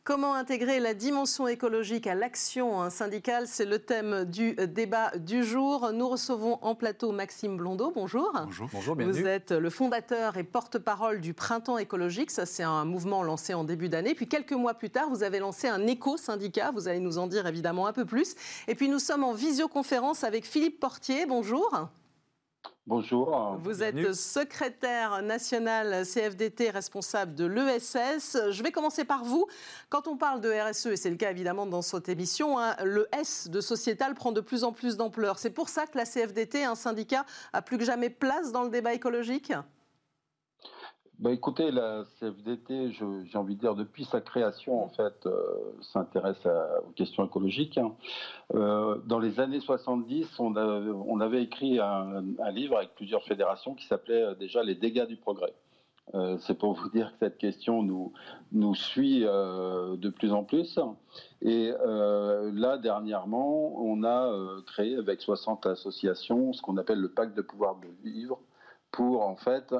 Comment 0.09 0.33
intégrer 0.33 0.81
la 0.81 0.95
dimension 0.95 1.49
écologique 1.49 2.07
à 2.07 2.15
l'action 2.15 2.89
syndicale 2.89 3.47
C'est 3.47 3.67
le 3.67 3.79
thème 3.79 4.25
du 4.25 4.55
débat 4.55 5.11
du 5.19 5.45
jour. 5.45 5.91
Nous 5.93 6.09
recevons 6.09 6.59
en 6.63 6.75
plateau 6.75 7.13
Maxime 7.13 7.59
Blondeau. 7.59 7.93
Bonjour. 7.95 8.33
Bonjour. 8.47 8.71
Bonjour 8.73 8.97
bienvenue. 8.97 9.21
Vous 9.21 9.27
êtes 9.27 9.53
le 9.53 9.69
fondateur 9.69 10.39
et 10.39 10.45
porte-parole 10.45 11.21
du 11.21 11.35
Printemps 11.35 11.77
écologique. 11.77 12.31
Ça, 12.31 12.47
c'est 12.47 12.63
un 12.63 12.87
mouvement 12.87 13.23
lancé 13.23 13.53
en 13.53 13.65
début 13.65 13.91
d'année. 13.91 14.15
Puis 14.15 14.29
quelques 14.29 14.53
mois 14.53 14.73
plus 14.73 14.89
tard, 14.89 15.11
vous 15.11 15.25
avez 15.25 15.41
lancé 15.41 15.69
un 15.69 15.87
éco-syndicat. 15.87 16.71
Vous 16.71 16.89
allez 16.89 17.01
nous 17.01 17.19
en 17.19 17.27
dire 17.27 17.47
évidemment 17.47 17.87
un 17.87 17.93
peu 17.93 18.07
plus. 18.07 18.35
Et 18.67 18.75
puis 18.75 18.89
nous 18.89 19.01
sommes 19.01 19.25
en 19.25 19.35
visioconférence 19.35 20.25
avec 20.25 20.47
Philippe 20.47 20.81
Portier. 20.81 21.27
Bonjour. 21.27 21.91
Bonjour. 22.89 23.59
Vous 23.63 23.83
êtes 23.83 24.15
secrétaire 24.15 25.21
national 25.21 26.07
CFDT, 26.07 26.71
responsable 26.71 27.35
de 27.35 27.45
l'ESS. 27.45 28.39
Je 28.51 28.63
vais 28.63 28.73
commencer 28.73 29.05
par 29.05 29.25
vous. 29.25 29.47
Quand 29.91 30.09
on 30.09 30.17
parle 30.17 30.41
de 30.41 30.51
RSE, 30.51 30.87
et 30.87 30.97
c'est 30.97 31.11
le 31.11 31.17
cas 31.17 31.31
évidemment 31.31 31.67
dans 31.67 31.83
cette 31.83 32.09
émission, 32.09 32.59
hein, 32.59 32.75
le 32.83 33.07
S 33.13 33.51
de 33.51 33.61
sociétal 33.61 34.15
prend 34.15 34.33
de 34.33 34.41
plus 34.41 34.65
en 34.65 34.73
plus 34.73 34.97
d'ampleur. 34.97 35.39
C'est 35.39 35.51
pour 35.51 35.69
ça 35.69 35.87
que 35.87 35.99
la 35.99 36.07
CFDT, 36.07 36.65
un 36.65 36.77
syndicat, 36.77 37.27
a 37.53 37.61
plus 37.61 37.77
que 37.77 37.85
jamais 37.85 38.09
place 38.09 38.53
dans 38.53 38.65
le 38.65 38.71
débat 38.71 38.95
écologique? 38.95 39.53
Bah 41.19 41.33
écoutez, 41.33 41.73
la 41.73 42.05
CFDT, 42.21 42.93
j'ai 42.93 43.39
envie 43.39 43.57
de 43.57 43.61
dire, 43.61 43.75
depuis 43.75 44.05
sa 44.05 44.21
création, 44.21 44.85
en 44.85 44.89
fait, 44.89 45.27
euh, 45.27 45.33
s'intéresse 45.81 46.47
aux 46.87 46.93
questions 46.93 47.27
écologiques. 47.27 47.77
Hein. 47.77 47.93
Euh, 48.55 48.99
dans 49.05 49.19
les 49.19 49.41
années 49.41 49.59
70, 49.59 50.39
on, 50.39 51.21
avait 51.21 51.43
écrit 51.43 51.81
un, 51.81 52.23
livre 52.53 52.77
avec 52.77 52.95
plusieurs 52.95 53.25
fédérations 53.25 53.75
qui 53.75 53.87
s'appelait 53.87 54.23
euh, 54.23 54.35
déjà 54.37 54.63
Les 54.63 54.77
dégâts 54.77 55.07
du 55.07 55.17
progrès. 55.17 55.53
C'est 56.39 56.57
pour 56.57 56.73
vous 56.73 56.89
dire 56.89 57.13
que 57.13 57.19
cette 57.19 57.37
question 57.37 57.83
nous, 57.83 58.15
nous 58.53 58.75
suit 58.75 59.25
de 59.25 60.09
plus 60.09 60.33
en 60.33 60.43
plus. 60.43 60.79
Et 61.43 61.71
là, 61.71 62.79
dernièrement, 62.79 63.79
on 63.79 64.03
a 64.05 64.33
créé 64.65 64.97
avec 64.97 65.21
60 65.21 65.67
associations 65.67 66.55
ce 66.55 66.63
qu'on 66.63 66.79
appelle 66.79 67.01
le 67.01 67.11
pacte 67.11 67.37
de 67.37 67.43
pouvoir 67.43 67.77
de 67.77 67.89
vivre 68.09 68.41
pour, 68.91 69.21
en 69.21 69.37
fait, 69.37 69.75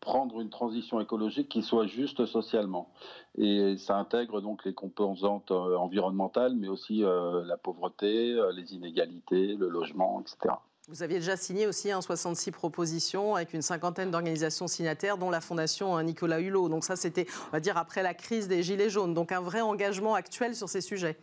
prendre 0.00 0.40
une 0.40 0.50
transition 0.50 1.00
écologique 1.00 1.48
qui 1.48 1.62
soit 1.62 1.86
juste 1.86 2.24
socialement. 2.26 2.90
Et 3.38 3.76
ça 3.78 3.96
intègre 3.96 4.40
donc 4.40 4.64
les 4.64 4.74
composantes 4.74 5.50
euh, 5.50 5.76
environnementales, 5.76 6.54
mais 6.56 6.68
aussi 6.68 7.04
euh, 7.04 7.44
la 7.44 7.56
pauvreté, 7.56 8.32
euh, 8.32 8.52
les 8.52 8.74
inégalités, 8.74 9.54
le 9.54 9.68
logement, 9.68 10.22
etc. 10.22 10.54
Vous 10.88 11.02
aviez 11.02 11.18
déjà 11.18 11.36
signé 11.36 11.66
aussi 11.66 11.92
un 11.92 12.00
66 12.00 12.50
propositions 12.50 13.36
avec 13.36 13.54
une 13.54 13.62
cinquantaine 13.62 14.10
d'organisations 14.10 14.66
signataires, 14.66 15.18
dont 15.18 15.30
la 15.30 15.40
Fondation 15.40 16.02
Nicolas 16.02 16.40
Hulot. 16.40 16.68
Donc 16.68 16.82
ça, 16.82 16.96
c'était, 16.96 17.26
on 17.48 17.50
va 17.52 17.60
dire, 17.60 17.76
après 17.76 18.02
la 18.02 18.14
crise 18.14 18.48
des 18.48 18.62
Gilets 18.64 18.90
jaunes. 18.90 19.14
Donc 19.14 19.30
un 19.30 19.40
vrai 19.40 19.60
engagement 19.60 20.14
actuel 20.14 20.56
sur 20.56 20.68
ces 20.68 20.80
sujets. 20.80 21.16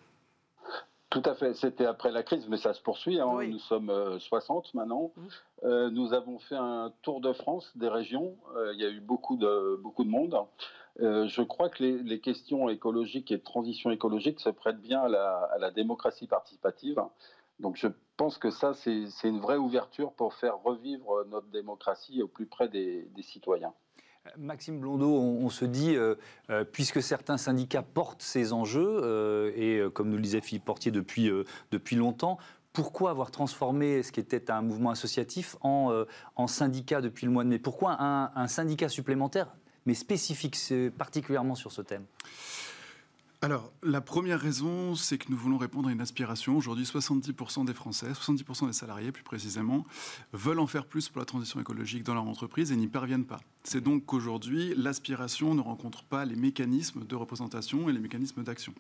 Tout 1.10 1.22
à 1.26 1.36
fait. 1.36 1.54
C'était 1.54 1.86
après 1.86 2.12
la 2.12 2.24
crise, 2.24 2.48
mais 2.50 2.58
ça 2.58 2.74
se 2.74 2.82
poursuit. 2.82 3.20
Hein. 3.20 3.40
Nous 3.48 3.60
sommes 3.60 4.20
60 4.20 4.74
maintenant. 4.74 5.12
Mmh. 5.16 5.28
Euh, 5.64 5.90
nous 5.90 6.14
avons 6.14 6.38
fait 6.40 6.58
un 6.58 6.92
tour 7.02 7.22
de 7.22 7.32
France 7.32 7.72
des 7.76 7.88
régions. 7.88 8.36
Euh, 8.56 8.74
il 8.74 8.82
y 8.82 8.86
a 8.86 8.90
eu 8.90 9.00
beaucoup 9.00 9.38
de, 9.38 9.80
beaucoup 9.82 10.04
de 10.04 10.10
monde. 10.10 10.38
je 11.00 11.42
crois 11.44 11.70
que 11.70 11.84
les, 11.84 12.20
questions 12.20 12.70
écologiques 12.70 13.32
et 13.32 13.38
de 13.38 13.44
transition 13.44 13.90
écologique 13.92 14.40
se 14.40 14.50
prêtent 14.50 14.82
bien 14.82 15.02
à 15.02 15.58
la, 15.58 15.72
démocratie 15.72 16.28
participative. 16.28 17.02
Donc 17.60 17.78
je 17.78 17.88
pense 18.18 18.38
que 18.38 18.50
ça, 18.50 18.74
c'est 18.74 19.08
une 19.24 19.40
vraie 19.40 19.58
ouverture 19.58 20.12
pour 20.12 20.34
faire 20.34 20.58
revivre 20.62 21.24
notre 21.30 21.48
démocratie 21.48 22.22
au 22.22 22.28
plus 22.28 22.48
près 22.48 22.68
des 22.68 23.08
citoyens. 23.22 23.74
Maxime 24.38 24.80
Blondeau, 24.80 25.16
on, 25.16 25.50
se 25.50 25.66
dit, 25.66 25.96
euh, 25.96 26.16
euh, 26.50 26.64
puisque 26.64 27.02
certains 27.02 27.38
syndicats 27.38 27.82
portent 27.82 28.22
ces 28.22 28.54
enjeux, 28.54 29.00
euh, 29.04 29.52
et 29.56 29.82
comme 29.92 30.10
nous 30.10 30.18
le 30.18 30.22
disait 30.22 30.42
Philippe 30.42 30.66
Portier 30.66 30.92
depuis, 30.92 31.32
longtemps, 31.96 32.38
pourquoi 32.74 33.10
avoir 33.10 33.32
transformé 33.32 34.04
ce 34.04 34.12
qui 34.12 34.20
était 34.20 34.52
un 34.52 34.62
mouvement 34.62 34.92
associatif 34.92 35.56
en, 35.62 36.04
en 36.36 36.48
syndicat 36.48 37.02
depuis 37.02 37.26
le 37.26 37.32
mois 37.32 37.44
de 37.44 37.50
mai? 37.50 37.60
Pourquoi 37.60 37.98
un 38.00 38.48
syndicat 38.48 38.88
supplémentaire, 38.88 39.48
mais 39.86 39.96
spécifique 39.96 40.58
particulièrement 40.98 41.56
sur 41.56 41.72
ce 41.72 41.82
thème? 41.82 42.06
Alors, 43.44 43.72
la 43.84 44.02
première 44.02 44.40
raison, 44.40 44.96
c'est 44.96 45.20
que 45.20 45.30
nous 45.30 45.38
voulons 45.38 45.60
répondre 45.60 45.90
à 45.90 45.92
une 45.92 46.02
aspiration. 46.02 46.58
Aujourd'hui, 46.58 46.86
70% 46.86 47.66
des 47.66 47.74
Français, 47.74 48.12
70% 48.12 48.66
des 48.66 48.74
salariés 48.74 49.12
plus 49.12 49.24
précisément, 49.24 49.86
veulent 50.34 50.60
en 50.60 50.66
faire 50.66 50.88
plus 50.88 51.08
pour 51.10 51.20
la 51.20 51.26
transition 51.26 51.60
écologique 51.60 52.02
dans 52.02 52.16
leur 52.16 52.28
entreprise 52.28 52.72
et 52.72 52.76
n'y 52.76 52.88
parviennent 52.88 53.26
pas. 53.26 53.40
C'est 53.64 53.82
donc 53.82 54.06
qu'aujourd'hui, 54.08 54.74
l'aspiration 54.76 55.54
ne 55.54 55.62
rencontre 55.62 56.04
pas 56.04 56.26
les 56.26 56.36
mécanismes 56.36 57.06
de 57.06 57.16
représentation 57.16 57.90
et 57.90 57.94
les 57.94 58.00
mécanismes 58.00 58.44
d'action 58.44 58.74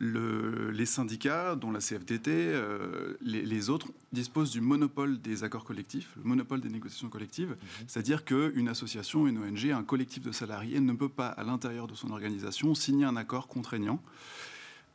les 0.00 0.86
syndicats, 0.86 1.56
dont 1.56 1.70
la 1.70 1.80
CFDT, 1.80 2.30
euh, 2.30 3.14
les, 3.20 3.70
autres, 3.70 3.88
disposent 4.12 4.50
du 4.50 4.60
monopole 4.60 5.20
des 5.20 5.44
accords 5.44 5.64
collectifs, 5.64 6.12
le 6.16 6.24
monopole 6.24 6.60
des 6.60 6.68
négociations 6.68 7.08
collectives. 7.08 7.50
Mhm. 7.50 7.56
C'est-à-dire 7.86 8.24
qu'une 8.24 8.68
association, 8.68 9.26
une 9.26 9.38
ONG, 9.38 9.70
un 9.70 9.84
collectif 9.84 10.22
de 10.22 10.32
salariés 10.32 10.80
ne 10.80 10.92
peut 10.92 11.08
pas, 11.08 11.28
à 11.28 11.44
l'intérieur 11.44 11.86
de 11.86 11.94
son 11.94 12.10
organisation, 12.10 12.74
signer 12.74 13.04
un 13.04 13.16
accord 13.16 13.48
contraignant. 13.48 14.00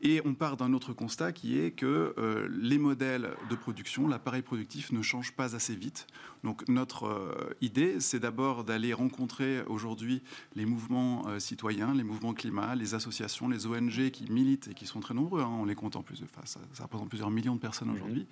Et 0.03 0.21
on 0.25 0.33
part 0.33 0.57
d'un 0.57 0.73
autre 0.73 0.93
constat 0.93 1.31
qui 1.31 1.59
est 1.59 1.71
que 1.71 2.15
euh, 2.17 2.47
les 2.51 2.79
modèles 2.79 3.29
de 3.49 3.55
production, 3.55 4.07
l'appareil 4.07 4.41
productif 4.41 4.91
ne 4.91 5.01
change 5.01 5.33
pas 5.33 5.55
assez 5.55 5.75
vite. 5.75 6.07
Donc 6.43 6.67
notre 6.67 7.05
euh, 7.05 7.55
idée, 7.61 7.99
c'est 7.99 8.19
d'abord 8.19 8.63
d'aller 8.63 8.93
rencontrer 8.93 9.61
aujourd'hui 9.67 10.23
les 10.55 10.65
mouvements 10.65 11.27
euh, 11.27 11.37
citoyens, 11.37 11.93
les 11.93 12.03
mouvements 12.03 12.33
climat, 12.33 12.75
les 12.75 12.95
associations, 12.95 13.47
les 13.47 13.67
ONG 13.67 14.09
qui 14.09 14.31
militent 14.31 14.69
et 14.69 14.73
qui 14.73 14.87
sont 14.87 15.01
très 15.01 15.13
nombreux. 15.13 15.41
Hein, 15.41 15.51
on 15.59 15.65
les 15.65 15.75
compte 15.75 15.95
en 15.95 16.01
plus, 16.01 16.23
enfin, 16.23 16.41
ça, 16.45 16.59
ça, 16.73 16.83
représente 16.83 17.09
plusieurs 17.09 17.29
millions 17.29 17.55
de 17.55 17.61
personnes 17.61 17.89
mmh 17.89 17.95
aujourd'hui. 17.95 18.27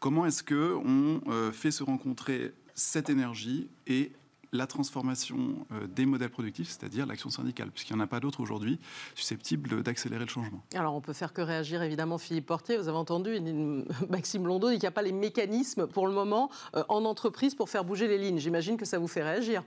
Comment 0.00 0.26
est-ce 0.26 0.42
que 0.42 0.74
on 0.84 1.20
fait 1.52 1.70
se 1.70 1.84
rencontrer 1.84 2.52
cette 2.74 3.10
énergie 3.10 3.68
et 3.86 4.12
la 4.52 4.66
transformation 4.66 5.66
euh, 5.72 5.86
des 5.86 6.04
modèles 6.04 6.30
productifs, 6.30 6.68
c'est-à-dire 6.68 7.06
l'action 7.06 7.30
syndicale, 7.30 7.70
puisqu'il 7.70 7.96
n'y 7.96 8.02
en 8.02 8.04
a 8.04 8.06
pas 8.06 8.20
d'autres 8.20 8.40
aujourd'hui 8.40 8.78
susceptibles 9.14 9.82
d'accélérer 9.82 10.24
le 10.24 10.30
changement. 10.30 10.62
Alors 10.74 10.94
on 10.94 11.00
peut 11.00 11.14
faire 11.14 11.32
que 11.32 11.40
réagir 11.40 11.82
évidemment 11.82 12.18
Philippe 12.18 12.46
Portier, 12.46 12.76
vous 12.76 12.88
avez 12.88 12.98
entendu 12.98 13.40
Maxime 14.10 14.42
Blondeau 14.42 14.68
dit 14.68 14.74
qu'il 14.74 14.82
n'y 14.82 14.88
a 14.88 14.92
pas 14.92 15.02
les 15.02 15.12
mécanismes 15.12 15.86
pour 15.86 16.06
le 16.06 16.12
moment 16.12 16.50
euh, 16.76 16.84
en 16.88 17.04
entreprise 17.04 17.54
pour 17.54 17.70
faire 17.70 17.84
bouger 17.84 18.08
les 18.08 18.18
lignes. 18.18 18.38
J'imagine 18.38 18.76
que 18.76 18.84
ça 18.84 18.98
vous 18.98 19.08
fait 19.08 19.22
réagir. 19.22 19.64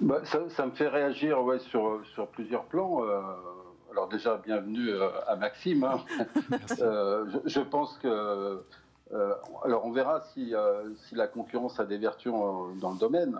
Bah, 0.00 0.22
ça, 0.24 0.66
me 0.66 0.72
fait 0.72 0.88
réagir 0.88 1.42
ouais, 1.44 1.58
sur, 1.58 2.00
sur 2.14 2.26
plusieurs 2.28 2.64
plans. 2.64 3.04
Euh, 3.04 3.20
alors 3.92 4.08
déjà, 4.08 4.38
bienvenue 4.44 4.90
à 5.28 5.36
Maxime. 5.36 5.84
Hein. 5.84 6.00
je, 7.44 7.60
pense 7.60 7.96
que... 7.98 8.64
alors 9.64 9.86
on 9.86 9.92
verra 9.92 10.22
si, 10.32 10.52
si, 11.06 11.14
la 11.14 11.28
concurrence 11.28 11.78
a 11.78 11.84
des 11.84 11.98
vertus 11.98 12.32
dans 12.32 12.90
le 12.90 12.98
domaine. 12.98 13.38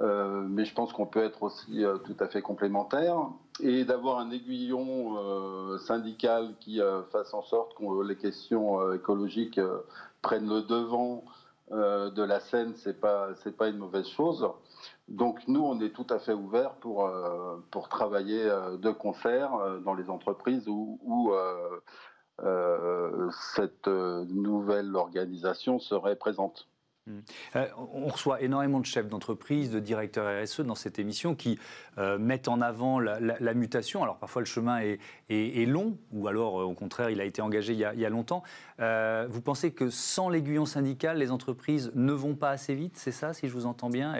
Euh, 0.00 0.46
mais 0.48 0.64
je 0.64 0.74
pense 0.74 0.92
qu'on 0.92 1.06
peut 1.06 1.22
être 1.22 1.42
aussi 1.42 1.84
euh, 1.84 1.98
tout 1.98 2.16
à 2.20 2.26
fait 2.26 2.40
complémentaire 2.40 3.28
et 3.60 3.84
d'avoir 3.84 4.18
un 4.20 4.30
aiguillon 4.30 5.18
euh, 5.18 5.78
syndical 5.78 6.54
qui 6.60 6.80
fasse 7.10 7.34
en 7.34 7.42
sorte 7.42 7.74
que 7.76 8.02
les 8.02 8.16
questions 8.16 8.92
écologiques 8.92 9.60
prennent 10.22 10.48
le 10.48 10.62
devant 10.62 11.24
de 11.70 12.22
la 12.22 12.40
scène, 12.40 12.74
c'est 12.76 13.00
pas 13.00 13.28
pas 13.56 13.68
une 13.68 13.78
mauvaise 13.78 14.06
chose. 14.08 14.46
Donc 15.08 15.40
nous, 15.48 15.62
on 15.62 15.80
est 15.80 15.90
tout 15.90 16.06
à 16.10 16.18
fait 16.18 16.34
ouverts 16.34 16.74
pour 16.74 17.10
pour 17.70 17.88
travailler 17.88 18.44
de 18.44 18.90
concert 18.90 19.52
dans 19.84 19.94
les 19.94 20.10
entreprises 20.10 20.66
où 20.68 21.32
cette 23.54 23.86
nouvelle 23.86 24.94
organisation 24.96 25.78
serait 25.78 26.16
présente. 26.16 26.68
Mmh. 27.08 27.18
Euh, 27.56 27.66
on 27.76 28.06
reçoit 28.06 28.42
énormément 28.42 28.78
de 28.78 28.86
chefs 28.86 29.08
d'entreprise, 29.08 29.70
de 29.72 29.80
directeurs 29.80 30.40
RSE 30.40 30.60
dans 30.60 30.76
cette 30.76 31.00
émission 31.00 31.34
qui 31.34 31.58
euh, 31.98 32.16
mettent 32.16 32.46
en 32.46 32.60
avant 32.60 33.00
la, 33.00 33.54
mutation. 33.54 34.04
Alors 34.04 34.18
parfois 34.18 34.40
le 34.40 34.46
chemin 34.46 34.78
est, 35.28 35.66
long, 35.66 35.98
ou 36.12 36.28
alors 36.28 36.60
euh, 36.60 36.64
au 36.64 36.74
contraire 36.74 37.10
il 37.10 37.20
a 37.20 37.24
été 37.24 37.42
engagé 37.42 37.72
il 37.72 37.80
y 37.80 37.84
a, 37.84 38.08
longtemps. 38.08 38.44
vous 38.78 39.40
pensez 39.40 39.72
que 39.72 39.90
sans 39.90 40.28
l'aiguillon 40.28 40.64
syndical, 40.64 41.18
les 41.18 41.32
entreprises 41.32 41.90
ne 41.96 42.12
vont 42.12 42.36
pas 42.36 42.50
assez 42.50 42.74
vite 42.74 42.96
C'est 42.96 43.10
ça, 43.12 43.32
si 43.32 43.48
je 43.48 43.52
vous 43.52 43.66
entends 43.66 43.90
bien? 43.90 44.14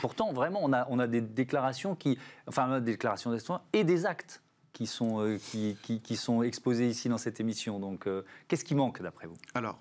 Pourtant, 0.00 0.32
vraiment, 0.32 0.60
on 0.62 0.98
a, 0.98 1.06
des 1.06 1.22
déclarations 1.22 1.94
qui, 1.94 2.18
enfin 2.46 2.80
des 2.80 2.92
déclarations 2.92 3.32
et 3.72 3.84
des 3.84 4.04
actes 4.04 4.42
qui 4.72 4.86
sont, 4.86 5.38
qui, 5.40 6.16
sont 6.16 6.42
exposés 6.42 6.88
ici 6.88 7.08
dans 7.08 7.16
cette 7.16 7.40
émission. 7.40 7.78
Donc, 7.78 8.06
qu'est-ce 8.48 8.64
qui 8.64 8.74
manque 8.74 9.00
d'après 9.00 9.26
vous? 9.26 9.36
Alors, 9.54 9.78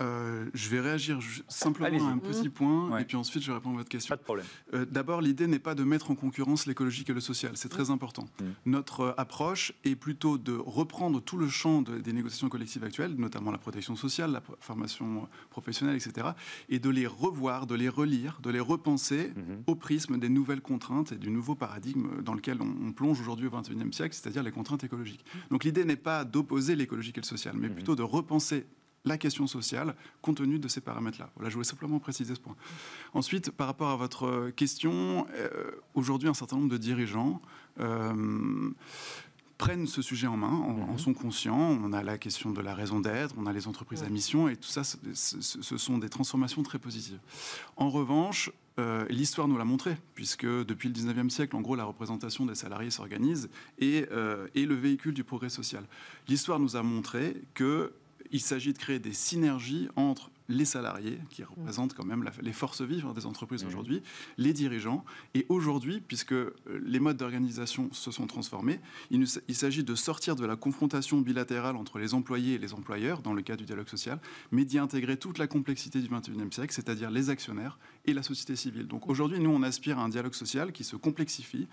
euh, 0.00 0.46
je 0.54 0.68
vais 0.70 0.80
réagir 0.80 1.18
simplement 1.48 2.08
à 2.08 2.10
un 2.10 2.18
petit 2.18 2.48
mmh. 2.48 2.52
point 2.52 2.98
et 2.98 3.04
puis 3.04 3.16
ensuite 3.16 3.42
je 3.42 3.48
vais 3.48 3.54
répondre 3.54 3.76
à 3.76 3.78
votre 3.78 3.90
question. 3.90 4.12
Pas 4.12 4.16
de 4.16 4.22
problème. 4.22 4.46
Euh, 4.72 4.86
d'abord, 4.90 5.20
l'idée 5.20 5.46
n'est 5.46 5.58
pas 5.58 5.74
de 5.74 5.84
mettre 5.84 6.10
en 6.10 6.14
concurrence 6.14 6.66
l'écologique 6.66 7.10
et 7.10 7.12
le 7.12 7.20
social, 7.20 7.52
c'est 7.56 7.68
très 7.68 7.84
mmh. 7.84 7.90
important. 7.90 8.22
Mmh. 8.22 8.44
Notre 8.66 9.00
euh, 9.00 9.12
approche 9.18 9.72
est 9.84 9.96
plutôt 9.96 10.38
de 10.38 10.52
reprendre 10.52 11.20
tout 11.20 11.36
le 11.36 11.48
champ 11.48 11.82
des 11.82 12.12
négociations 12.12 12.48
collectives 12.48 12.84
actuelles, 12.84 13.14
notamment 13.16 13.50
la 13.50 13.58
protection 13.58 13.96
sociale, 13.96 14.32
la 14.32 14.42
formation 14.60 15.28
professionnelle, 15.50 15.96
etc., 15.96 16.28
et 16.68 16.78
de 16.78 16.88
les 16.88 17.06
revoir, 17.06 17.66
de 17.66 17.74
les 17.74 17.88
relire, 17.88 18.38
de 18.42 18.50
les 18.50 18.60
repenser 18.60 19.32
au 19.66 19.74
prisme 19.74 20.18
des 20.18 20.28
nouvelles 20.28 20.60
contraintes 20.60 21.12
et 21.12 21.16
du 21.16 21.30
nouveau 21.30 21.54
paradigme 21.54 22.22
dans 22.22 22.34
lequel 22.34 22.58
on, 22.60 22.92
plonge 22.92 23.20
aujourd'hui 23.20 23.46
au 23.46 23.50
XXIe 23.50 23.92
siècle, 23.92 24.14
c'est-à-dire 24.14 24.42
les 24.42 24.50
contraintes 24.50 24.84
écologiques. 24.84 25.24
Donc 25.50 25.64
l'idée 25.64 25.84
n'est 25.84 25.96
pas 25.96 26.24
d'opposer 26.24 26.74
l'écologique 26.76 27.18
et 27.18 27.20
le 27.20 27.26
social, 27.26 27.54
mais 27.56 27.68
plutôt 27.68 27.94
de 27.94 28.02
repenser 28.02 28.66
la 29.04 29.18
question 29.18 29.46
sociale 29.46 29.94
compte 30.22 30.38
tenu 30.38 30.58
de 30.58 30.68
ces 30.68 30.80
paramètres-là. 30.80 31.30
Voilà, 31.36 31.48
je 31.48 31.54
voulais 31.54 31.66
simplement 31.66 31.98
préciser 31.98 32.34
ce 32.34 32.40
point. 32.40 32.56
Ensuite, 33.14 33.50
par 33.50 33.66
rapport 33.66 33.90
à 33.90 33.96
votre 33.96 34.50
question, 34.50 35.26
euh, 35.34 35.70
aujourd'hui, 35.94 36.28
un 36.28 36.34
certain 36.34 36.56
nombre 36.56 36.68
de 36.70 36.76
dirigeants 36.76 37.40
euh, 37.78 38.70
prennent 39.56 39.86
ce 39.86 40.02
sujet 40.02 40.26
en 40.26 40.36
main, 40.36 40.48
en, 40.48 40.72
mhm. 40.72 40.98
sont 40.98 41.14
conscients. 41.14 41.78
On 41.82 41.92
a 41.92 42.02
la 42.02 42.18
question 42.18 42.50
de 42.50 42.60
la 42.60 42.74
raison 42.74 43.00
d'être, 43.00 43.34
on 43.38 43.46
a 43.46 43.52
les 43.52 43.68
entreprises 43.68 44.02
à 44.02 44.08
mission, 44.08 44.48
et 44.48 44.56
tout 44.56 44.68
ça, 44.68 44.82
ce 44.84 45.78
sont 45.78 45.98
des 45.98 46.08
transformations 46.08 46.62
très 46.62 46.78
positives. 46.78 47.20
En 47.76 47.88
revanche, 47.88 48.50
euh, 48.78 49.06
l'histoire 49.10 49.48
nous 49.48 49.58
l'a 49.58 49.64
montré, 49.64 49.96
puisque 50.14 50.46
depuis 50.46 50.88
le 50.88 50.94
19e 50.94 51.30
siècle, 51.30 51.56
en 51.56 51.60
gros, 51.60 51.74
la 51.74 51.84
représentation 51.84 52.46
des 52.46 52.54
salariés 52.54 52.90
s'organise 52.90 53.50
et 53.78 53.98
est 53.98 54.66
le 54.66 54.74
véhicule 54.74 55.14
du 55.14 55.24
progrès 55.24 55.50
social. 55.50 55.84
L'histoire 56.28 56.58
nous 56.58 56.76
a 56.76 56.82
montré 56.82 57.42
que 57.54 57.92
il 58.32 58.40
s'agit 58.40 58.72
de 58.72 58.78
créer 58.78 58.98
des 58.98 59.12
synergies 59.12 59.88
entre 59.96 60.30
les 60.50 60.64
salariés, 60.64 61.18
qui 61.30 61.44
représentent 61.44 61.94
quand 61.94 62.04
même 62.04 62.28
les 62.42 62.52
forces 62.52 62.82
vives 62.82 63.06
des 63.14 63.24
entreprises 63.24 63.64
mmh. 63.64 63.68
aujourd'hui, 63.68 64.02
les 64.36 64.52
dirigeants. 64.52 65.04
Et 65.34 65.46
aujourd'hui, 65.48 66.00
puisque 66.00 66.32
euh, 66.32 66.52
les 66.84 66.98
modes 66.98 67.16
d'organisation 67.16 67.88
se 67.92 68.10
sont 68.10 68.26
transformés, 68.26 68.80
il, 69.10 69.24
il 69.48 69.54
s'agit 69.54 69.84
de 69.84 69.94
sortir 69.94 70.34
de 70.34 70.44
la 70.44 70.56
confrontation 70.56 71.20
bilatérale 71.20 71.76
entre 71.76 71.98
les 71.98 72.14
employés 72.14 72.54
et 72.54 72.58
les 72.58 72.74
employeurs, 72.74 73.22
dans 73.22 73.32
le 73.32 73.42
cadre 73.42 73.60
du 73.60 73.64
dialogue 73.64 73.88
social, 73.88 74.18
mais 74.50 74.64
d'y 74.64 74.78
intégrer 74.78 75.16
toute 75.16 75.38
la 75.38 75.46
complexité 75.46 76.00
du 76.00 76.08
XXIe 76.08 76.52
siècle, 76.52 76.74
c'est-à-dire 76.74 77.10
les 77.10 77.30
actionnaires 77.30 77.78
et 78.06 78.12
la 78.12 78.22
société 78.22 78.56
civile. 78.56 78.86
Donc 78.86 79.08
aujourd'hui, 79.08 79.38
nous, 79.38 79.50
on 79.50 79.62
aspire 79.62 79.98
à 79.98 80.02
un 80.02 80.08
dialogue 80.08 80.34
social 80.34 80.72
qui 80.72 80.84
se 80.84 80.96
complexifie, 80.96 81.68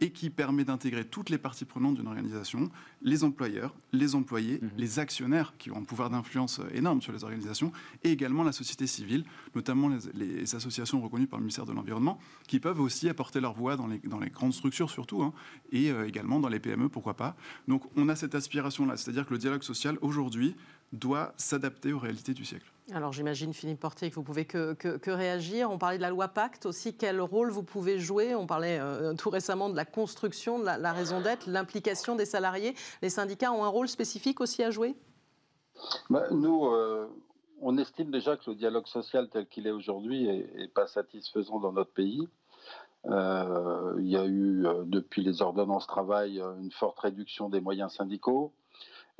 et 0.00 0.10
qui 0.10 0.30
permet 0.30 0.64
d'intégrer 0.64 1.04
toutes 1.04 1.30
les 1.30 1.38
parties 1.38 1.64
prenantes 1.64 1.96
d'une 1.96 2.06
organisation, 2.06 2.70
les 3.02 3.24
employeurs, 3.24 3.74
les 3.92 4.14
employés, 4.14 4.58
mhm. 4.62 4.70
les 4.76 4.98
actionnaires 4.98 5.54
qui 5.58 5.70
ont 5.70 5.78
un 5.78 5.84
pouvoir 5.84 6.10
d'influence 6.10 6.60
énorme 6.72 7.02
sur 7.02 7.12
les 7.12 7.24
organisations, 7.24 7.72
et 8.04 8.10
également 8.10 8.44
la 8.44 8.52
société 8.52 8.86
civile, 8.86 9.24
notamment 9.54 9.90
les, 10.14 10.54
associations 10.54 11.00
reconnues 11.00 11.26
par 11.26 11.38
le 11.38 11.44
ministère 11.44 11.66
de 11.66 11.72
l'Environnement, 11.72 12.18
qui 12.46 12.60
peuvent 12.60 12.80
aussi 12.80 13.08
apporter 13.08 13.40
leur 13.40 13.54
voix 13.54 13.76
dans 13.76 13.86
les, 13.86 13.98
dans 13.98 14.20
les 14.20 14.30
grandes 14.30 14.54
structures 14.54 14.90
surtout, 14.90 15.22
hein, 15.22 15.32
et 15.72 15.90
euh, 15.90 16.06
également 16.06 16.40
dans 16.40 16.48
les 16.48 16.60
PME, 16.60 16.88
pourquoi 16.88 17.14
pas. 17.14 17.36
Donc 17.66 17.84
on 17.96 18.08
a 18.08 18.16
cette 18.16 18.34
aspiration-là, 18.34 18.96
c'est-à-dire 18.96 19.26
que 19.26 19.32
le 19.32 19.38
dialogue 19.38 19.62
social 19.62 19.98
aujourd'hui 20.00 20.54
doit 20.92 21.34
s'adapter 21.36 21.92
aux 21.92 21.98
réalités 21.98 22.34
du 22.34 22.44
siècle. 22.44 22.72
Alors 22.94 23.12
j'imagine, 23.12 23.52
Philippe 23.52 23.80
Portier, 23.80 24.08
que 24.08 24.14
vous 24.14 24.22
pouvez 24.22 24.46
que, 24.46 25.10
réagir. 25.10 25.70
On 25.70 25.76
parlait 25.76 25.98
de 25.98 26.02
la 26.02 26.08
loi 26.08 26.28
Pacte 26.28 26.64
aussi. 26.64 26.96
Quel 26.96 27.20
rôle 27.20 27.50
vous 27.50 27.62
pouvez 27.62 27.98
jouer? 27.98 28.34
On 28.34 28.46
parlait 28.46 28.78
euh, 28.80 29.12
tout 29.14 29.28
récemment 29.28 29.68
de 29.68 29.76
la 29.76 29.84
construction, 29.84 30.58
de 30.58 30.64
la, 30.64 30.92
raison 30.92 31.20
d'être, 31.20 31.46
l'implication 31.46 32.16
des 32.16 32.24
salariés. 32.24 32.74
Les 33.02 33.10
syndicats 33.10 33.52
ont 33.52 33.62
un 33.62 33.68
rôle 33.68 33.88
spécifique 33.88 34.40
aussi 34.40 34.62
à 34.62 34.70
jouer? 34.70 34.96
Bah, 36.08 36.28
Nous, 36.30 36.66
euh, 36.66 37.06
on 37.60 37.76
estime 37.76 38.10
déjà 38.10 38.38
que 38.38 38.50
le 38.50 38.56
dialogue 38.56 38.86
social 38.86 39.28
tel 39.28 39.46
qu'il 39.48 39.66
est 39.66 39.70
aujourd'hui 39.70 40.26
n'est 40.26 40.68
pas 40.68 40.86
satisfaisant 40.86 41.60
dans 41.60 41.72
notre 41.72 41.92
pays. 41.92 42.26
il 43.04 44.08
y 44.08 44.16
a 44.16 44.24
eu, 44.24 44.66
depuis 44.86 45.22
les 45.22 45.42
ordonnances 45.42 45.86
travail, 45.86 46.42
une 46.58 46.72
forte 46.72 46.98
réduction 47.00 47.50
des 47.50 47.60
moyens 47.60 47.92
syndicaux. 47.92 48.54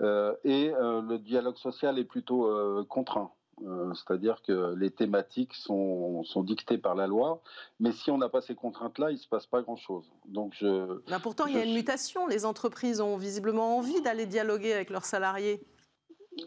et 0.00 0.72
le 0.72 1.16
dialogue 1.18 1.58
social 1.58 1.98
est 1.98 2.04
plutôt 2.04 2.48
contraint. 2.88 3.30
Euh, 3.66 3.92
c'est-à-dire 3.94 4.40
que 4.42 4.74
les 4.74 4.90
thématiques 4.90 5.54
sont, 5.54 6.24
dictées 6.42 6.78
par 6.78 6.94
la 6.94 7.06
loi, 7.06 7.42
mais 7.80 7.92
si 7.92 8.10
on 8.10 8.18
n'a 8.18 8.28
pas 8.28 8.40
ces 8.40 8.54
contraintes-là, 8.54 9.10
il 9.10 9.14
ne 9.14 9.18
se 9.18 9.28
passe 9.28 9.46
pas 9.46 9.62
grand-chose. 9.62 10.10
Donc 10.26 10.54
je, 10.56 11.00
pourtant, 11.18 11.46
il 11.46 11.56
y 11.56 11.58
a 11.58 11.64
une 11.64 11.74
mutation. 11.74 12.26
Les 12.26 12.44
entreprises 12.44 13.00
ont 13.00 13.16
visiblement 13.16 13.76
envie 13.76 14.00
d'aller 14.02 14.26
dialoguer 14.26 14.72
avec 14.72 14.90
leurs 14.90 15.04
salariés. 15.04 15.60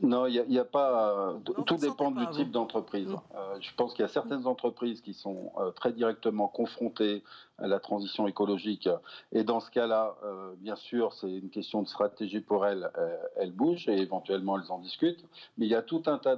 Non, 0.02 0.26
il 0.26 0.44
n'y 0.48 0.60
a, 0.60 0.66
pas. 0.66 1.36
tout 1.66 1.76
dépend 1.78 2.12
du 2.12 2.28
type 2.30 2.52
d'entreprise. 2.52 3.10
Mm. 3.10 3.20
Euh, 3.36 3.58
je 3.60 3.74
pense 3.76 3.94
qu'il 3.94 4.04
y 4.04 4.06
a 4.06 4.12
certaines 4.12 4.48
entreprises 4.48 5.02
qui 5.02 5.14
sont 5.14 5.52
euh, 5.58 5.72
très 5.72 5.92
directement 5.92 6.48
confrontées 6.48 7.24
à 7.58 7.68
la 7.68 7.80
transition 7.80 8.28
écologique. 8.28 8.90
Et 9.32 9.44
dans 9.44 9.60
ce 9.60 9.70
cas-là, 9.72 10.16
euh, 10.24 10.54
bien 10.58 10.76
sûr, 10.76 11.14
c'est 11.14 11.30
une 11.30 11.50
question 11.50 11.82
de 11.84 11.88
stratégie 11.88 12.42
pour 12.42 12.66
elles. 12.66 12.90
elles 13.36 13.52
bougent 13.52 13.88
et 13.88 13.98
éventuellement 13.98 14.58
elles 14.58 14.72
en 14.72 14.80
discutent. 14.80 15.24
Mais 15.58 15.68
il 15.68 15.70
y 15.70 15.76
a 15.76 15.82
tout 15.82 16.04
un 16.08 16.18
tas 16.18 16.38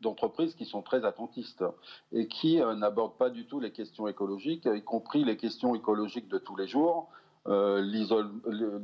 d'entreprises 0.00 0.54
qui 0.54 0.64
sont 0.64 0.82
très 0.82 1.04
attentistes 1.04 1.64
et 2.12 2.28
qui 2.28 2.56
n'abordent 2.56 3.18
pas 3.18 3.30
du 3.30 3.46
tout 3.46 3.60
les 3.60 3.72
questions 3.72 4.08
écologiques, 4.08 4.66
y 4.66 4.82
compris 4.82 5.24
les 5.24 5.36
questions 5.36 5.74
écologiques 5.74 6.28
de 6.28 6.38
tous 6.38 6.56
les 6.56 6.66
jours. 6.66 7.08
Euh, 7.46 7.82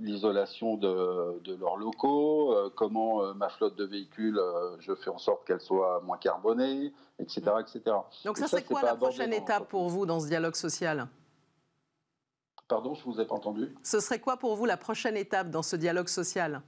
l'isolation 0.03 0.77
de, 0.77 1.55
leurs 1.59 1.77
locaux, 1.77 2.53
euh, 2.53 2.69
comment 2.77 3.23
euh, 3.23 3.33
ma 3.33 3.49
flotte 3.49 3.75
de 3.77 3.85
véhicules, 3.85 4.39
je 4.81 4.95
fais 4.95 5.09
en 5.09 5.17
sorte 5.17 5.47
qu'elle 5.47 5.63
soit 5.63 6.03
moins 6.03 6.19
carbonée, 6.19 6.93
etc. 7.19 7.53
etc. 7.61 7.97
Donc 8.27 8.37
ça, 8.37 8.49
c'est 8.49 8.65
quoi 8.65 8.83
la 8.83 8.97
prochaine 8.97 9.33
étape 9.33 9.69
pour 9.69 9.89
vous 9.89 10.05
dans 10.05 10.21
ce 10.21 10.27
dialogue 10.27 10.57
social? 10.57 11.09
Pardon, 12.69 12.93
je 12.93 13.01
ne 13.01 13.15
vous 13.15 13.21
ai 13.21 13.25
pas 13.25 13.35
entendu. 13.35 13.75
Ce 13.83 13.99
serait 13.99 14.21
quoi 14.21 14.37
pour 14.37 14.55
vous 14.57 14.67
la 14.67 14.77
prochaine 14.77 15.17
étape 15.17 15.49
dans 15.49 15.63
ce 15.63 15.77
dialogue 15.77 16.09
social? 16.09 16.61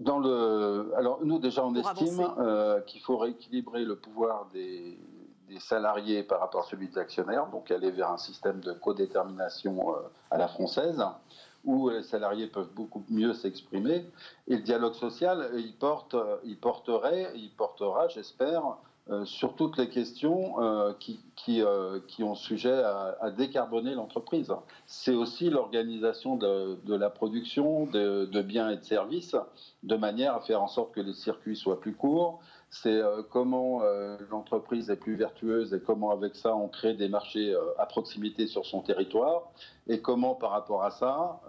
Dans 0.00 0.18
le, 0.18 0.92
alors 0.96 1.24
nous 1.24 1.38
déjà 1.38 1.64
on 1.64 1.74
estime 1.74 2.84
qu'il 2.86 3.00
faut 3.02 3.16
rééquilibrer 3.16 3.84
le 3.84 3.96
pouvoir 3.96 4.48
des, 4.52 4.98
des 5.48 5.60
salariés 5.60 6.22
par 6.22 6.40
rapport 6.40 6.64
à 6.64 6.68
celui 6.68 6.88
des 6.88 6.98
actionnaires, 6.98 7.46
donc 7.46 7.70
aller 7.70 7.90
vers 7.90 8.10
un 8.10 8.18
système 8.18 8.60
de 8.60 8.72
codétermination 8.72 9.94
euh, 9.94 10.00
à 10.30 10.38
la 10.38 10.48
française, 10.48 11.02
où 11.64 11.88
les 11.90 12.02
salariés 12.02 12.46
peuvent 12.46 12.72
beaucoup 12.72 13.04
mieux 13.08 13.32
s'exprimer. 13.32 14.08
Et 14.46 14.56
le 14.56 14.62
dialogue 14.62 14.94
social, 14.94 15.50
il, 15.56 15.74
porte, 15.74 16.16
il 16.44 16.58
porterait, 16.58 17.32
il 17.34 17.50
portera, 17.50 18.08
j'espère, 18.08 18.64
euh, 18.66 18.72
sur 19.24 19.54
toutes 19.54 19.78
les 19.78 19.88
questions 19.88 20.60
euh, 20.60 20.92
qui, 20.98 21.20
qui, 21.36 21.62
ont 22.22 22.34
sujet 22.34 22.72
à, 22.72 23.30
décarboner 23.30 23.94
l'entreprise. 23.94 24.52
C'est 24.86 25.14
aussi 25.14 25.48
l'organisation 25.48 26.36
de, 26.36 26.76
la 26.88 27.10
production 27.10 27.86
de, 27.86 28.24
de, 28.24 28.42
biens 28.42 28.70
et 28.70 28.76
de 28.76 28.84
services 28.84 29.36
de 29.84 29.96
manière 29.96 30.34
à 30.34 30.40
faire 30.40 30.60
en 30.60 30.66
sorte 30.66 30.92
que 30.92 31.00
les 31.00 31.14
circuits 31.14 31.56
soient 31.56 31.80
plus 31.80 31.94
courts, 31.94 32.40
c'est 32.70 33.00
euh, 33.00 33.22
comment 33.30 33.82
euh, 33.82 34.16
l'entreprise 34.30 34.90
est 34.90 34.96
plus 34.96 35.14
vertueuse 35.14 35.72
et 35.72 35.80
comment 35.80 36.10
avec 36.10 36.34
ça 36.34 36.54
on 36.54 36.68
crée 36.68 36.94
des 36.94 37.08
marchés 37.08 37.54
euh, 37.54 37.60
à 37.78 37.86
proximité 37.86 38.46
sur 38.46 38.66
son 38.66 38.80
territoire 38.80 39.50
et 39.86 40.00
comment 40.00 40.34
par 40.34 40.50
rapport 40.50 40.82
à 40.82 40.90
ça 40.90 41.40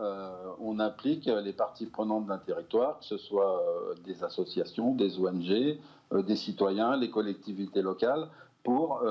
on 0.60 0.80
implique 0.80 1.26
les 1.26 1.54
parties 1.54 1.88
prenantes 1.88 2.28
d'un 2.28 2.38
territoire, 2.38 3.00
que 3.00 3.06
ce 3.06 3.18
soit 3.18 3.64
des 4.06 4.24
associations, 4.24 4.94
des 4.94 5.20
ONG, 5.20 5.80
des 6.12 6.36
citoyens, 6.36 6.96
les 6.98 7.10
collectivités 7.10 7.82
locales, 7.82 8.30
pour 8.64 9.02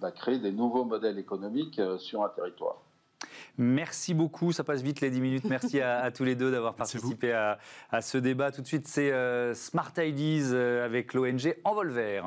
bah, 0.00 0.10
créer 0.10 0.38
des 0.38 0.52
nouveaux 0.52 0.84
modèles 0.84 1.18
économiques 1.18 1.80
sur 1.98 2.22
un 2.22 2.28
territoire. 2.28 2.82
Merci 3.58 4.12
beaucoup, 4.12 4.52
ça 4.52 4.64
passe 4.64 4.82
vite 4.82 5.00
les 5.00 5.10
10 5.10 5.20
minutes. 5.20 5.44
Merci 5.44 5.80
à, 5.80 6.10
tous 6.10 6.24
les 6.24 6.34
deux 6.34 6.50
d'avoir 6.50 6.74
participé 6.74 7.32
à, 7.32 7.58
ce 8.02 8.18
débat. 8.18 8.52
Tout 8.52 8.62
de 8.62 8.66
suite, 8.66 8.86
c'est 8.86 9.12
euh, 9.12 9.54
Smart 9.54 9.92
Ideas 9.96 10.52
euh, 10.52 10.84
avec 10.84 11.14
l'ONG 11.14 11.56
Envolver. 11.64 12.22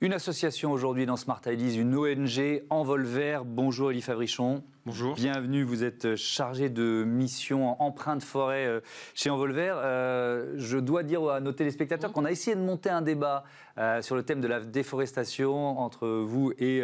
Une 0.00 0.12
association 0.12 0.70
aujourd'hui 0.70 1.06
dans 1.06 1.16
Smart 1.16 1.42
Ideas, 1.44 1.74
une 1.78 1.94
ONG 1.94 2.62
Envolver. 2.70 3.44
Bonjour 3.44 3.90
Elie 3.90 4.00
Fabrichon. 4.00 4.62
Bonjour. 4.88 5.16
Bienvenue, 5.16 5.64
vous 5.64 5.84
êtes 5.84 6.16
chargé 6.16 6.70
de 6.70 7.04
mission 7.06 7.68
en 7.68 7.84
empreinte 7.84 8.22
forêt 8.22 8.64
euh, 8.64 8.80
chez 9.14 9.28
Envolver. 9.28 9.74
Euh, 9.76 10.54
je 10.56 10.78
dois 10.78 11.02
dire 11.02 11.28
à 11.28 11.40
nos 11.40 11.52
téléspectateurs 11.52 12.10
qu'on 12.10 12.24
a 12.24 12.30
essayé 12.30 12.56
de 12.56 12.62
monter 12.62 12.88
un 12.88 13.02
débat 13.02 13.44
euh, 13.76 14.00
sur 14.00 14.16
le 14.16 14.22
thème 14.22 14.40
de 14.40 14.48
la 14.48 14.60
déforestation 14.60 15.78
entre 15.78 16.08
vous 16.08 16.54
et 16.58 16.82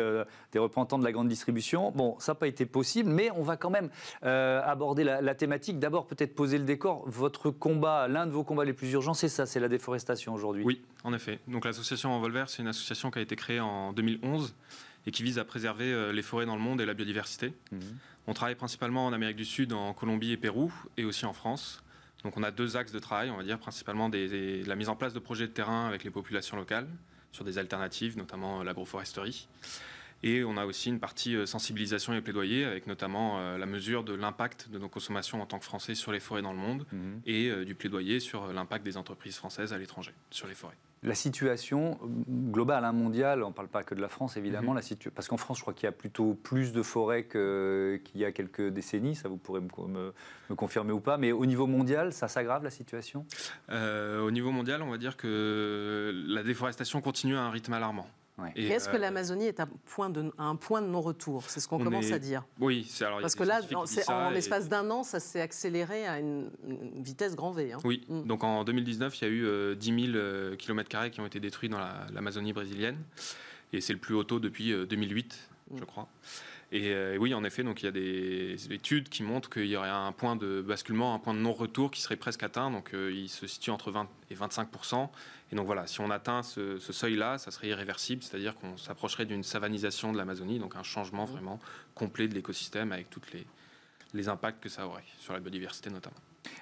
des 0.53 0.59
représentants 0.59 0.99
de 0.99 1.05
la 1.05 1.13
grande 1.13 1.29
distribution. 1.29 1.93
Bon, 1.93 2.15
ça 2.19 2.33
n'a 2.33 2.37
pas 2.37 2.47
été 2.47 2.67
possible, 2.67 3.09
mais 3.09 3.31
on 3.31 3.43
va 3.43 3.57
quand 3.57 3.71
même 3.71 3.89
aborder 4.21 5.03
la, 5.03 5.35
thématique. 5.35 5.79
D'abord, 5.79 6.07
peut-être 6.07 6.35
poser 6.35 6.59
le 6.59 6.65
décor. 6.65 7.05
Votre 7.07 7.49
combat, 7.49 8.07
l'un 8.07 8.27
de 8.27 8.33
vos 8.33 8.45
combats 8.45 8.67
les 8.67 8.75
plus 8.75 8.93
urgents, 8.93 9.15
c'est 9.15 9.31
ça, 9.31 9.47
c'est 9.47 9.61
la 9.61 9.69
déforestation 9.69 10.35
aujourd'hui. 10.35 10.63
Oui, 10.63 10.83
en 11.05 11.15
effet. 11.15 11.39
Donc 11.49 11.65
l'association 11.65 12.13
Envolver, 12.13 12.45
c'est 12.49 12.61
une 12.61 12.69
association 12.69 13.11
qui 13.11 13.21
a 13.21 13.23
été 13.23 13.35
créée 13.35 13.61
en 13.61 13.95
2011 13.95 14.55
et 15.07 15.11
qui 15.11 15.23
vise 15.23 15.39
à 15.39 15.45
préserver 15.45 15.93
euh, 15.93 16.13
les 16.13 16.23
forêts 16.23 16.47
dans 16.47 16.57
le 16.57 16.63
monde 16.63 16.81
et 16.81 16.87
la 16.87 16.95
biodiversité. 16.95 17.53
Mhm. 17.73 17.81
On 18.27 18.33
travaille 18.33 18.55
principalement 18.55 19.07
en 19.07 19.13
Amérique 19.13 19.37
du 19.37 19.45
Sud, 19.45 19.73
en 19.73 19.93
Colombie 19.93 20.33
et 20.33 20.37
Pérou, 20.37 20.73
et 20.97 21.05
aussi 21.05 21.27
en 21.27 21.35
France. 21.35 21.83
Donc 22.23 22.39
on 22.39 22.43
a 22.43 22.51
deux 22.51 22.77
axes 22.77 22.93
de 22.93 22.99
travail, 22.99 23.31
on 23.31 23.37
va 23.37 23.43
dire, 23.43 23.59
principalement 23.59 24.09
la 24.09 24.77
mise 24.77 24.89
en 24.89 24.97
place 24.97 25.13
de 25.13 25.19
projets 25.19 25.47
de 25.47 25.53
terrain 25.53 25.87
avec 25.87 26.05
les 26.05 26.11
populations 26.11 26.57
locales, 26.57 26.89
sur 27.33 27.45
des 27.45 27.59
alternatives, 27.59 28.17
notamment 28.17 28.61
euh, 28.61 28.65
l'agroforesterie. 28.65 29.49
Et 30.23 30.43
on 30.43 30.57
a 30.57 30.65
aussi 30.65 30.89
une 30.89 31.01
partie 31.01 31.37
euh, 31.37 31.45
sensibilisation 31.45 32.15
et 32.15 32.23
plaidoyer, 32.23 32.65
avec 32.65 32.87
notamment 32.87 33.59
la 33.59 33.67
mesure 33.67 34.05
de 34.05 34.15
l'impact 34.15 34.71
de 34.71 34.79
nos 34.79 34.89
consommations 34.89 35.43
en 35.43 35.47
tant 35.47 35.59
que 35.59 35.67
Français 35.67 35.95
sur 35.95 36.13
les 36.13 36.21
forêts 36.21 36.41
dans 36.41 36.55
le 36.55 36.59
monde, 36.59 36.87
mhm. 36.93 37.21
et 37.27 37.65
du 37.67 37.75
plaidoyer 37.75 38.21
sur 38.21 38.55
l'impact 38.55 38.87
des 38.87 38.97
entreprises 38.97 39.37
françaises 39.37 39.75
à 39.75 39.79
l'étranger, 39.79 40.13
sur 40.31 40.47
les 40.47 40.55
forêts 40.55 40.79
la 41.05 41.15
situation 41.15 41.99
globale, 42.29 42.85
hein, 42.85 42.93
mondiale, 42.93 43.43
on 43.43 43.49
ne 43.49 43.53
parle 43.53 43.69
pas 43.69 43.85
que 43.85 43.95
de 43.95 44.01
la 44.01 44.09
France 44.09 44.39
évidemment, 44.39 44.73
mhm. 44.73 44.79
la 44.79 45.11
parce 45.15 45.29
qu'en 45.29 45.37
France 45.37 45.59
je 45.59 45.63
crois 45.63 45.75
qu'il 45.75 45.85
y 45.85 45.89
a 45.89 45.93
plutôt 45.93 46.35
plus 46.35 46.73
de 46.73 46.83
forêts 46.83 47.27
qu'il 47.27 48.21
y 48.21 48.25
a 48.25 48.33
quelques 48.33 48.69
décennies, 48.69 49.15
ça 49.15 49.29
vous 49.29 49.37
pourrez 49.37 49.61
me, 49.61 50.13
confirmer 50.57 50.93
ou 50.93 51.01
pas, 51.01 51.19
mais 51.19 51.31
au 51.33 51.45
niveau 51.45 51.67
mondial, 51.67 52.13
ça 52.13 52.29
s'aggrave 52.29 52.65
la 52.65 52.71
situation? 52.71 53.27
Euh, 53.71 54.21
Au 54.21 54.31
niveau 54.31 54.51
mondial, 54.51 54.83
on 54.83 54.91
va 54.91 54.99
dire 54.99 55.17
que 55.17 56.25
la 56.27 56.43
déforestation 56.43 57.01
continue 57.03 57.37
à 57.37 57.43
un 57.43 57.51
rythme 57.51 57.75
alarmant. 57.75 58.07
Est-ce 58.57 58.89
que 58.89 58.97
euh, 58.97 58.99
l'Amazonie 58.99 59.47
est 59.47 59.61
à, 59.61 59.67
point 59.67 60.11
de, 60.11 60.33
un 60.39 60.57
point 60.57 60.83
de 60.83 60.89
non-retour? 60.89 61.45
C'est 61.47 61.61
ce 61.61 61.69
qu'on 61.69 61.79
commence 61.79 62.11
à 62.11 62.19
dire. 62.19 62.45
Oui, 62.59 62.91
alors 63.01 63.21
parce 63.21 63.35
que 63.35 63.45
là, 63.45 63.61
en 64.09 64.31
l'espace 64.31 64.69
d'un 64.69 64.91
an, 64.91 65.03
ça 65.03 65.21
s'est 65.21 65.41
accéléré 65.41 66.07
à 66.07 66.19
une, 66.19 66.51
vitesse 66.97 67.37
grand 67.37 67.53
V. 67.53 67.73
Hein. 67.73 67.79
Oui, 67.85 68.05
mm. 68.09 68.25
donc 68.25 68.43
en 68.43 68.65
2019, 68.65 69.21
il 69.21 69.25
y 69.25 69.27
a 69.27 69.31
eu 69.31 69.77
10 69.77 70.13
000 70.13 70.57
km 70.57 71.11
qui 71.11 71.21
ont 71.21 71.27
été 71.27 71.41
détruits 71.41 71.69
dans 71.69 71.79
l'Amazonie 72.13 72.53
brésilienne, 72.53 72.99
et 73.73 73.81
c'est 73.81 73.93
le 73.93 73.99
plus 73.99 74.15
haut 74.15 74.25
taux 74.25 74.41
depuis 74.41 74.73
2008, 74.87 75.49
euh, 75.71 75.75
mm. 75.75 75.79
je 75.79 75.85
crois. 75.85 76.09
Et 76.75 76.91
euh, 76.91 77.17
oui, 77.19 77.33
en 77.33 77.45
effet, 77.45 77.63
donc 77.63 77.83
il 77.83 77.87
y 77.87 77.89
a 77.89 77.93
des 77.93 78.73
études 78.73 79.09
qui 79.09 79.23
montrent 79.23 79.49
qu'il 79.49 79.67
y 79.67 79.77
aurait 79.77 79.89
un 79.89 80.13
point 80.13 80.37
de 80.37 80.61
basculement, 80.61 81.15
un 81.15 81.19
point 81.19 81.33
de 81.33 81.39
non-retour 81.39 81.91
qui 81.91 82.03
serait 82.03 82.17
presque 82.17 82.43
atteint. 82.43 82.71
Donc 82.71 82.91
il 82.93 83.29
se 83.29 83.47
situe 83.47 83.71
entre 83.71 83.91
20 83.91 84.09
et 84.31 84.35
25% 84.35 85.09
et 85.55 85.57
donc 85.57 85.67
voilà, 85.67 85.87
si 85.87 86.01
on 86.01 86.11
atteint 86.11 86.43
ce, 86.43 86.79
seuil-là, 86.79 87.39
ça 87.39 87.53
serait 87.53 87.69
irréversible, 87.69 88.25
c'est-à-dire 88.25 88.57
qu'on 88.57 88.77
s'approcherait 88.77 89.25
d'une 89.25 89.45
savanisation 89.45 90.13
de 90.13 90.19
l'Amazonie, 90.19 90.59
donc 90.59 90.75
un 90.75 90.83
changement 90.83 91.27
vraiment 91.27 91.61
complet 91.95 92.27
de 92.27 92.35
l'écosystème 92.35 92.91
avec 92.91 93.09
tous 93.09 93.21
les, 93.33 93.47
les 94.15 94.29
impacts 94.29 94.61
que 94.61 94.69
ça 94.69 94.87
aurait 94.87 95.05
sur 95.21 95.33
la 95.33 95.39
biodiversité 95.39 95.91
notamment. 95.91 96.17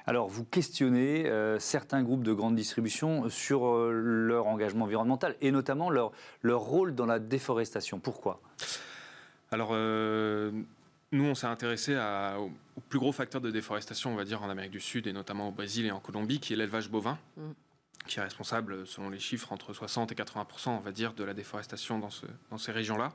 Alors, 0.07 0.29
vous 0.29 0.45
questionnez 0.45 1.27
euh, 1.27 1.59
certains 1.59 2.03
groupes 2.03 2.23
de 2.23 2.35
grande 2.35 2.55
distribution 2.55 3.31
sur 3.31 3.67
euh, 3.67 3.91
leur 3.93 4.47
engagement 4.47 4.85
environnemental 4.85 5.37
et 5.41 5.53
notamment 5.53 5.89
leur, 5.89 6.13
leur 6.43 6.61
rôle 6.61 6.95
dans 6.95 7.07
la 7.07 7.19
déforestation. 7.19 7.99
Pourquoi? 7.99 8.43
Alors, 9.53 9.71
euh, 9.73 10.51
nous, 11.13 11.25
on 11.25 11.35
s'est 11.35 11.47
intéressé 11.47 11.97
au, 12.39 12.51
plus 12.89 12.99
gros 12.99 13.13
facteur 13.13 13.41
de 13.41 13.51
déforestation, 13.51 14.13
on 14.13 14.17
va 14.17 14.25
dire, 14.25 14.43
en 14.43 14.51
Amérique 14.51 14.73
du 14.73 14.81
Sud 14.81 15.07
et 15.07 15.13
notamment 15.13 15.49
au 15.49 15.53
Brésil 15.53 15.87
et 15.87 15.91
en 15.93 16.01
Colombie, 16.01 16.41
qui 16.41 16.55
est 16.55 16.57
l'élevage 16.57 16.91
bovin. 16.91 17.19
Mm 17.37 17.53
qui 18.07 18.19
est 18.19 18.23
responsable, 18.23 18.87
selon 18.87 19.11
les 19.11 19.19
chiffres, 19.19 19.53
entre 19.53 19.73
60 19.73 20.13
et 20.13 20.15
80 20.15 20.47
on 20.67 20.79
va 20.79 20.93
dire, 20.93 21.15
de 21.15 21.25
la 21.25 21.35
déforestation 21.35 21.99
dans, 21.99 22.11
ce, 22.11 22.27
dans 22.51 22.59
ces 22.59 22.73
régions-là. 22.73 23.13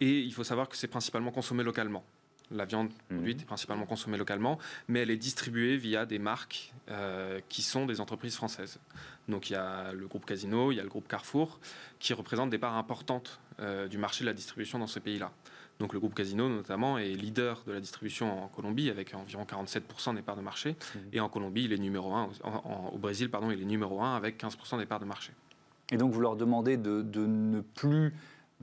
Et 0.00 0.20
il 0.20 0.32
faut 0.32 0.44
savoir 0.44 0.68
que 0.68 0.76
c'est 0.76 0.88
principalement 0.88 1.30
consommé 1.30 1.62
localement. 1.62 2.04
La 2.50 2.64
viande 2.64 2.90
mhm. 3.10 3.16
produite 3.16 3.42
est 3.42 3.46
principalement 3.46 3.86
consommée 3.86 4.18
localement, 4.18 4.58
mais 4.88 5.00
elle 5.00 5.10
est 5.10 5.16
distribuée 5.16 5.76
via 5.76 6.06
des 6.06 6.18
marques 6.18 6.72
euh, 6.90 7.40
qui 7.48 7.62
sont 7.62 7.86
des 7.86 8.00
entreprises 8.00 8.36
françaises. 8.36 8.78
Donc 9.28 9.50
il 9.50 9.54
y 9.54 9.56
a 9.56 9.92
le 9.92 10.06
groupe 10.06 10.26
Casino, 10.26 10.70
il 10.70 10.76
y 10.76 10.80
a 10.80 10.82
le 10.82 10.88
groupe 10.88 11.08
Carrefour, 11.08 11.58
qui 11.98 12.12
représentent 12.12 12.50
des 12.50 12.58
parts 12.58 12.76
importantes 12.76 13.40
euh, 13.60 13.88
du 13.88 13.98
marché 13.98 14.24
de 14.24 14.26
la 14.26 14.34
distribution 14.34 14.78
dans 14.78 14.86
ces 14.86 15.00
pays-là. 15.00 15.32
Donc 15.80 15.92
le 15.92 15.98
groupe 15.98 16.14
Casino 16.14 16.48
notamment 16.48 16.98
est 16.98 17.14
leader 17.14 17.64
de 17.66 17.72
la 17.72 17.80
distribution 17.80 18.44
en 18.44 18.48
Colombie 18.48 18.90
avec 18.90 19.14
environ 19.14 19.44
47% 19.44 20.14
des 20.14 20.22
parts 20.22 20.36
de 20.36 20.42
marché. 20.42 20.72
Mmh. 20.72 20.98
Et 21.14 21.20
en 21.20 21.28
Colombie, 21.28 21.64
il 21.64 21.72
est 21.72 21.78
numéro 21.78 22.14
1, 22.14 22.28
au 22.92 22.98
Brésil, 22.98 23.30
pardon, 23.30 23.50
il 23.50 23.60
est 23.60 23.64
numéro 23.64 24.00
1 24.02 24.14
avec 24.14 24.40
15% 24.40 24.78
des 24.78 24.86
parts 24.86 25.00
de 25.00 25.04
marché. 25.04 25.32
Et 25.90 25.96
donc 25.96 26.12
vous 26.12 26.20
leur 26.20 26.36
demandez 26.36 26.76
de, 26.76 27.02
ne 27.26 27.60
plus 27.60 28.14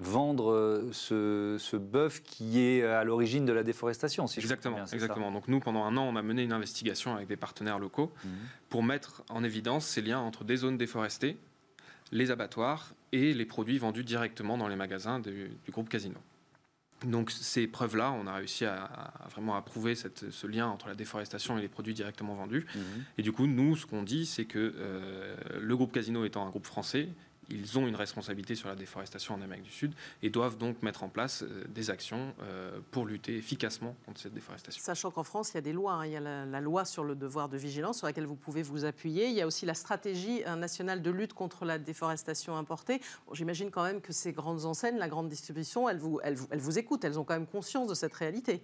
vendre 0.01 0.51
euh, 0.51 0.89
ce, 0.91 1.57
ce 1.59 1.77
bœuf 1.77 2.21
qui 2.23 2.59
est 2.59 2.83
à 2.83 3.03
l'origine 3.03 3.45
de 3.45 3.53
la 3.53 3.63
déforestation. 3.63 4.27
Si 4.27 4.39
exactement, 4.39 4.83
exactement. 4.91 5.31
Donc 5.31 5.47
nous, 5.47 5.59
pendant 5.59 5.85
un 5.85 5.95
an, 5.95 6.03
on 6.03 6.15
a 6.15 6.21
mené 6.21 6.43
une 6.43 6.53
investigation 6.53 7.15
avec 7.15 7.27
des 7.27 7.37
partenaires 7.37 7.79
locaux 7.79 8.11
mhm. 8.25 8.31
pour 8.69 8.83
mettre 8.83 9.23
en 9.29 9.43
évidence 9.43 9.85
ces 9.85 10.01
liens 10.01 10.19
entre 10.19 10.43
des 10.43 10.57
zones 10.57 10.77
déforestées, 10.77 11.37
les 12.11 12.31
abattoirs 12.31 12.93
et 13.11 13.33
les 13.33 13.45
produits 13.45 13.77
vendus 13.77 14.03
directement 14.03 14.57
dans 14.57 14.67
les 14.67 14.75
magasins 14.75 15.19
du, 15.19 15.51
groupe 15.69 15.87
Casino. 15.87 16.17
Donc 17.05 17.31
ces 17.31 17.67
preuves-là, 17.67 18.11
on 18.11 18.27
a 18.27 18.33
réussi 18.33 18.65
à, 18.65 19.13
vraiment 19.31 19.55
à 19.55 19.61
prouver 19.61 19.95
ce 19.95 20.47
lien 20.47 20.67
entre 20.67 20.87
la 20.87 20.95
déforestation 20.95 21.57
et 21.57 21.61
les 21.61 21.67
produits 21.67 21.93
directement 21.93 22.33
vendus. 22.33 22.65
Mhm. 22.73 22.81
Et 23.19 23.21
du 23.21 23.31
coup, 23.31 23.45
nous, 23.45 23.75
ce 23.75 23.85
qu'on 23.85 24.03
dit, 24.03 24.25
c'est 24.25 24.45
que 24.45 24.73
euh, 24.75 25.35
le 25.59 25.75
groupe 25.75 25.91
Casino 25.91 26.25
étant 26.25 26.45
un 26.45 26.49
groupe 26.49 26.65
français, 26.65 27.09
ils 27.49 27.77
ont 27.77 27.87
une 27.87 27.95
responsabilité 27.95 28.55
sur 28.55 28.69
la 28.69 28.75
déforestation 28.75 29.35
en 29.35 29.41
Amérique 29.41 29.63
du 29.63 29.71
Sud 29.71 29.93
et 30.21 30.29
doivent 30.29 30.57
donc 30.57 30.81
mettre 30.83 31.03
en 31.03 31.09
place 31.09 31.43
euh, 31.43 31.63
des 31.67 31.89
actions 31.89 32.33
euh, 32.41 32.79
pour 32.91 33.05
lutter 33.05 33.37
efficacement 33.37 33.95
contre 34.05 34.21
cette 34.21 34.33
déforestation. 34.33 34.81
Sachant 34.81 35.11
qu'en 35.11 35.23
France, 35.23 35.51
il 35.51 35.55
y 35.55 35.57
a 35.57 35.61
des 35.61 35.73
lois. 35.73 35.93
Hein. 35.93 36.05
Il 36.05 36.11
y 36.11 36.15
a 36.15 36.19
la, 36.19 36.61
loi 36.61 36.85
sur 36.85 37.03
le 37.03 37.15
devoir 37.15 37.49
de 37.49 37.57
vigilance 37.57 37.99
sur 37.99 38.07
laquelle 38.07 38.25
vous 38.25 38.35
pouvez 38.35 38.61
vous 38.61 38.85
appuyer. 38.85 39.27
Il 39.27 39.33
y 39.33 39.41
a 39.41 39.47
aussi 39.47 39.65
la 39.65 39.73
stratégie 39.73 40.43
euh, 40.45 40.55
nationale 40.55 41.01
de 41.01 41.11
lutte 41.11 41.33
contre 41.33 41.65
la 41.65 41.77
déforestation 41.77 42.55
importée. 42.57 43.01
J'imagine 43.33 43.71
quand 43.71 43.83
même 43.83 44.01
que 44.01 44.13
ces 44.13 44.31
grandes 44.31 44.65
enseignes, 44.65 44.97
la 44.97 45.09
grande 45.09 45.29
distribution, 45.29 45.89
elles 45.89 45.97
vous, 45.97 46.19
elles, 46.23 46.37
elles 46.51 46.59
vous 46.59 46.77
écoutent. 46.77 47.03
Elles 47.03 47.19
ont 47.19 47.23
quand 47.23 47.33
même 47.33 47.47
conscience 47.47 47.87
de 47.87 47.95
cette 47.95 48.13
réalité. 48.13 48.61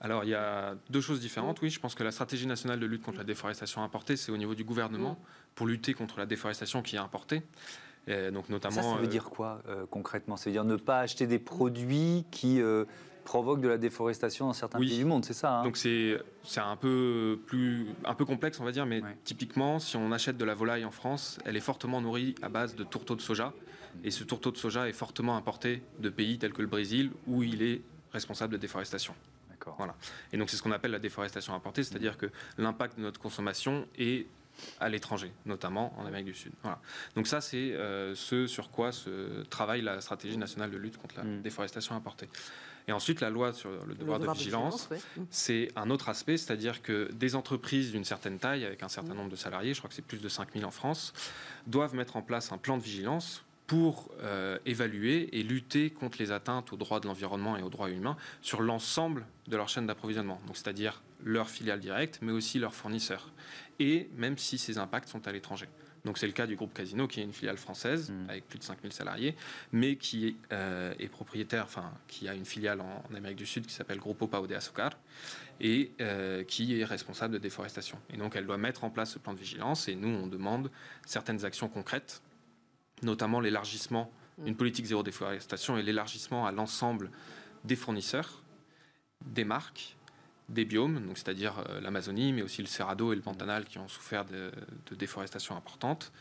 Alors, 0.00 0.24
il 0.24 0.30
y 0.30 0.34
a 0.34 0.74
deux 0.90 1.00
choses 1.00 1.20
différentes. 1.20 1.60
Oui, 1.62 1.70
je 1.70 1.78
pense 1.78 1.94
que 1.94 2.02
la 2.02 2.10
stratégie 2.10 2.46
nationale 2.46 2.80
de 2.80 2.86
lutte 2.86 3.02
contre 3.02 3.18
la 3.18 3.24
déforestation 3.24 3.84
importée, 3.84 4.16
c'est 4.16 4.32
au 4.32 4.36
niveau 4.36 4.56
du 4.56 4.64
gouvernement 4.64 5.12
mm. 5.12 5.54
pour 5.54 5.66
lutter 5.66 5.94
contre 5.94 6.18
la 6.18 6.26
déforestation 6.26 6.82
qui 6.82 6.96
est 6.96 7.00
importée 7.00 7.42
donc 8.06 8.48
notamment, 8.48 8.82
ça, 8.82 8.96
veut 8.96 9.04
euh, 9.04 9.06
dire 9.06 9.24
quoi 9.24 9.62
euh, 9.68 9.86
concrètement? 9.90 10.36
Ça 10.36 10.46
veut 10.46 10.52
dire 10.52 10.64
ne 10.64 10.76
pas 10.76 11.00
acheter 11.00 11.26
des 11.26 11.38
produits 11.38 12.24
qui 12.30 12.60
euh, 12.60 12.84
provoquent 13.24 13.60
de 13.60 13.68
la 13.68 13.78
déforestation 13.78 14.46
dans 14.46 14.52
certains 14.52 14.78
pays 14.78 14.98
du 14.98 15.04
monde, 15.04 15.24
c'est 15.24 15.34
ça 15.34 15.58
hein? 15.58 15.64
Donc 15.64 15.76
c'est 15.76 16.18
un 16.56 16.76
peu 16.76 17.38
plus 17.46 17.88
un 18.04 18.14
peu 18.14 18.24
complexe, 18.24 18.58
on 18.60 18.64
va 18.64 18.72
dire, 18.72 18.86
mais 18.86 19.02
typiquement, 19.24 19.78
si 19.78 19.96
on 19.96 20.10
achète 20.12 20.36
de 20.36 20.44
la 20.44 20.54
volaille 20.54 20.84
en 20.84 20.90
France, 20.90 21.38
elle 21.44 21.56
est 21.56 21.60
fortement 21.60 22.00
nourrie 22.00 22.34
à 22.42 22.48
base 22.48 22.74
de 22.74 22.84
tourteaux 22.84 23.14
de 23.14 23.22
soja, 23.22 23.52
et 24.04 24.10
ce 24.10 24.24
tourteau 24.24 24.50
de 24.50 24.56
soja 24.56 24.88
est 24.88 24.94
fortement 24.94 25.36
importé 25.36 25.82
de 26.00 26.08
pays 26.08 26.38
tels 26.38 26.52
que 26.52 26.62
le 26.62 26.68
Brésil, 26.68 27.12
où 27.26 27.42
il 27.42 27.62
est 27.62 27.82
responsable 28.12 28.52
de 28.54 28.58
déforestation. 28.58 29.14
Voilà. 29.78 29.94
Et 30.32 30.36
donc 30.36 30.50
c'est 30.50 30.56
ce 30.56 30.62
qu'on 30.62 30.72
appelle 30.72 30.90
la 30.90 30.98
déforestation 30.98 31.54
importée, 31.54 31.84
c'est-à-dire 31.84 32.16
que 32.16 32.26
l'impact 32.58 32.98
de 32.98 33.02
notre 33.02 33.20
consommation 33.20 33.86
est 33.96 34.26
à 34.80 34.88
l'étranger, 34.88 35.32
notamment 35.46 35.94
en 35.98 36.06
Amérique 36.06 36.26
du 36.26 36.34
Sud. 36.34 36.52
Voilà. 36.62 36.80
Donc 37.16 37.26
ça, 37.26 37.40
c'est 37.40 37.72
euh, 37.72 38.14
ce 38.14 38.46
sur 38.46 38.70
quoi 38.70 38.92
se 38.92 39.42
travaille 39.44 39.82
la 39.82 40.00
stratégie 40.00 40.36
nationale 40.36 40.70
de 40.70 40.76
lutte 40.76 40.98
contre 40.98 41.16
la 41.16 41.24
mm. 41.24 41.42
déforestation 41.42 41.94
importée. 41.94 42.28
Et 42.88 42.92
ensuite, 42.92 43.20
la 43.20 43.30
loi 43.30 43.52
sur 43.52 43.70
le 43.86 43.94
devoir, 43.94 44.18
de 44.18 44.28
vigilance, 44.30 44.90
mm. 44.90 45.22
c'est 45.30 45.68
un 45.76 45.90
autre 45.90 46.08
aspect, 46.08 46.36
c'est-à-dire 46.36 46.82
que 46.82 47.10
des 47.12 47.34
entreprises 47.34 47.92
d'une 47.92 48.04
certaine 48.04 48.38
taille, 48.38 48.64
avec 48.64 48.82
un 48.82 48.88
certain 48.88 49.14
mm. 49.14 49.16
nombre 49.16 49.30
de 49.30 49.36
salariés, 49.36 49.74
je 49.74 49.80
crois 49.80 49.88
que 49.88 49.94
c'est 49.94 50.02
plus 50.02 50.20
de 50.20 50.28
5000 50.28 50.64
en 50.64 50.70
France, 50.70 51.12
doivent 51.66 51.94
mettre 51.94 52.16
en 52.16 52.22
place 52.22 52.52
un 52.52 52.58
plan 52.58 52.76
de 52.76 52.82
vigilance 52.82 53.44
pour 53.66 54.10
euh, 54.20 54.58
évaluer 54.66 55.28
et 55.38 55.42
lutter 55.42 55.90
contre 55.90 56.18
les 56.18 56.30
atteintes 56.30 56.72
aux 56.72 56.76
droits 56.76 57.00
de 57.00 57.06
l'environnement 57.06 57.56
et 57.56 57.62
aux 57.62 57.70
droits 57.70 57.88
humains 57.88 58.16
sur 58.42 58.60
l'ensemble 58.60 59.24
de 59.46 59.56
leur 59.56 59.68
chaîne 59.68 59.86
d'approvisionnement, 59.86 60.40
donc 60.46 60.56
c'est-à-dire 60.56 61.02
leurs 61.24 61.48
filiales 61.48 61.80
directes, 61.80 62.18
mais 62.20 62.32
aussi 62.32 62.58
leurs 62.58 62.74
fournisseurs 62.74 63.30
et 63.78 64.08
même 64.16 64.38
si 64.38 64.58
ces 64.58 64.78
impacts 64.78 65.08
sont 65.08 65.26
à 65.26 65.32
l'étranger. 65.32 65.68
Donc 66.04 66.18
c'est 66.18 66.26
le 66.26 66.32
cas 66.32 66.46
du 66.46 66.56
groupe 66.56 66.74
Casino, 66.74 67.06
qui 67.06 67.20
est 67.20 67.24
une 67.24 67.32
filiale 67.32 67.58
française 67.58 68.10
mm. 68.10 68.30
avec 68.30 68.48
plus 68.48 68.58
de 68.58 68.64
5000 68.64 68.92
salariés, 68.92 69.36
mais 69.70 69.96
qui 69.96 70.36
euh, 70.52 70.94
est 70.98 71.08
propriétaire, 71.08 71.64
enfin 71.64 71.92
qui 72.08 72.28
a 72.28 72.34
une 72.34 72.44
filiale 72.44 72.80
en, 72.80 73.02
Amérique 73.14 73.38
du 73.38 73.46
Sud 73.46 73.66
qui 73.66 73.72
s'appelle 73.72 73.98
Grupo 73.98 74.26
Pau 74.26 74.46
de 74.46 74.54
Azucar 74.54 74.92
et 75.60 75.92
euh, 76.00 76.42
qui 76.44 76.80
est 76.80 76.84
responsable 76.84 77.34
de 77.34 77.38
déforestation. 77.38 77.98
Et 78.12 78.16
donc 78.16 78.34
elle 78.34 78.46
doit 78.46 78.58
mettre 78.58 78.84
en 78.84 78.90
place 78.90 79.12
ce 79.12 79.18
plan 79.18 79.32
de 79.32 79.38
vigilance 79.38 79.88
et 79.88 79.94
nous 79.94 80.08
on 80.08 80.26
demande 80.26 80.70
certaines 81.06 81.44
actions 81.44 81.68
concrètes, 81.68 82.22
notamment 83.02 83.38
l'élargissement, 83.38 84.12
mm. 84.38 84.46
une 84.48 84.56
politique 84.56 84.86
zéro 84.86 85.02
déforestation 85.02 85.78
et 85.78 85.82
l'élargissement 85.82 86.46
à 86.46 86.52
l'ensemble 86.52 87.10
des 87.64 87.76
fournisseurs, 87.76 88.42
des 89.24 89.44
marques 89.44 89.96
des 90.48 90.64
biomes, 90.64 91.00
c'est-à-dire 91.14 91.64
euh, 91.68 91.80
l'Amazonie, 91.80 92.32
mais 92.32 92.42
aussi 92.42 92.62
le 92.62 92.68
Cerrado 92.68 93.12
et 93.12 93.16
le 93.16 93.22
Pantanal 93.22 93.64
qui 93.64 93.78
ont 93.78 93.88
souffert 93.88 94.24
de, 94.24 94.50
déforestation 94.94 95.56
importante, 95.56 96.12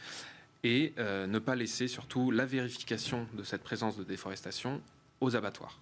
et 0.63 0.93
euh, 0.97 1.27
ne 1.27 1.39
pas 1.39 1.55
laisser 1.55 1.87
surtout 1.87 2.31
la 2.31 2.45
vérification 2.45 3.27
de 3.33 3.43
cette 3.43 3.63
présence 3.63 3.97
de 3.97 4.03
déforestation 4.03 4.81
aux 5.19 5.35
abattoirs. 5.35 5.79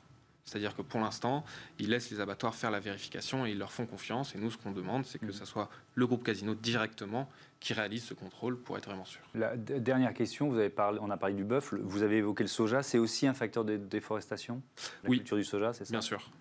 C'est-à-dire 0.49 0.75
que 0.75 0.81
pour 0.81 0.99
l'instant, 0.99 1.45
ils 1.77 1.89
laissent 1.89 2.09
les 2.09 2.21
abattoirs 2.21 2.55
faire 2.55 2.71
la 2.71 2.79
vérification 2.79 3.45
et 3.45 3.51
ils 3.51 3.57
leur 3.59 3.71
font 3.71 3.85
confiance. 3.85 4.33
Et 4.33 4.39
nous, 4.39 4.49
ce 4.49 4.57
qu'on 4.57 4.71
demande, 4.71 5.05
c'est 5.05 5.19
que 5.19 5.27
mmh. 5.27 5.33
ce 5.33 5.45
soit 5.45 5.69
le 5.93 6.07
groupe 6.07 6.23
Casino 6.23 6.55
directement 6.55 7.29
qui 7.59 7.73
réalise 7.73 8.03
ce 8.03 8.13
contrôle 8.15 8.57
pour 8.57 8.77
être 8.77 8.85
vraiment 8.85 9.05
sûr. 9.05 9.21
La 9.35 9.55
dernière 9.57 10.13
question, 10.13 10.49
vous 10.49 10.57
avez 10.57 10.69
parlé, 10.69 10.97
on 11.01 11.11
a 11.11 11.17
parlé 11.17 11.35
du 11.35 11.43
bœuf, 11.43 11.73
vous 11.73 12.01
avez 12.01 12.17
évoqué 12.17 12.43
le 12.43 12.47
soja, 12.47 12.81
c'est 12.81 12.97
aussi 12.97 13.27
un 13.27 13.33
facteur 13.33 13.63
de 13.65 13.77
déforestation? 13.77 14.61
La 15.03 15.09
oui, 15.09 15.17
culture 15.17 15.37
du 15.37 15.43
soja, 15.43 15.73
c'est 15.73 15.85
ça? 15.85 15.91
Bien 15.91 16.01
sûr. 16.01 16.31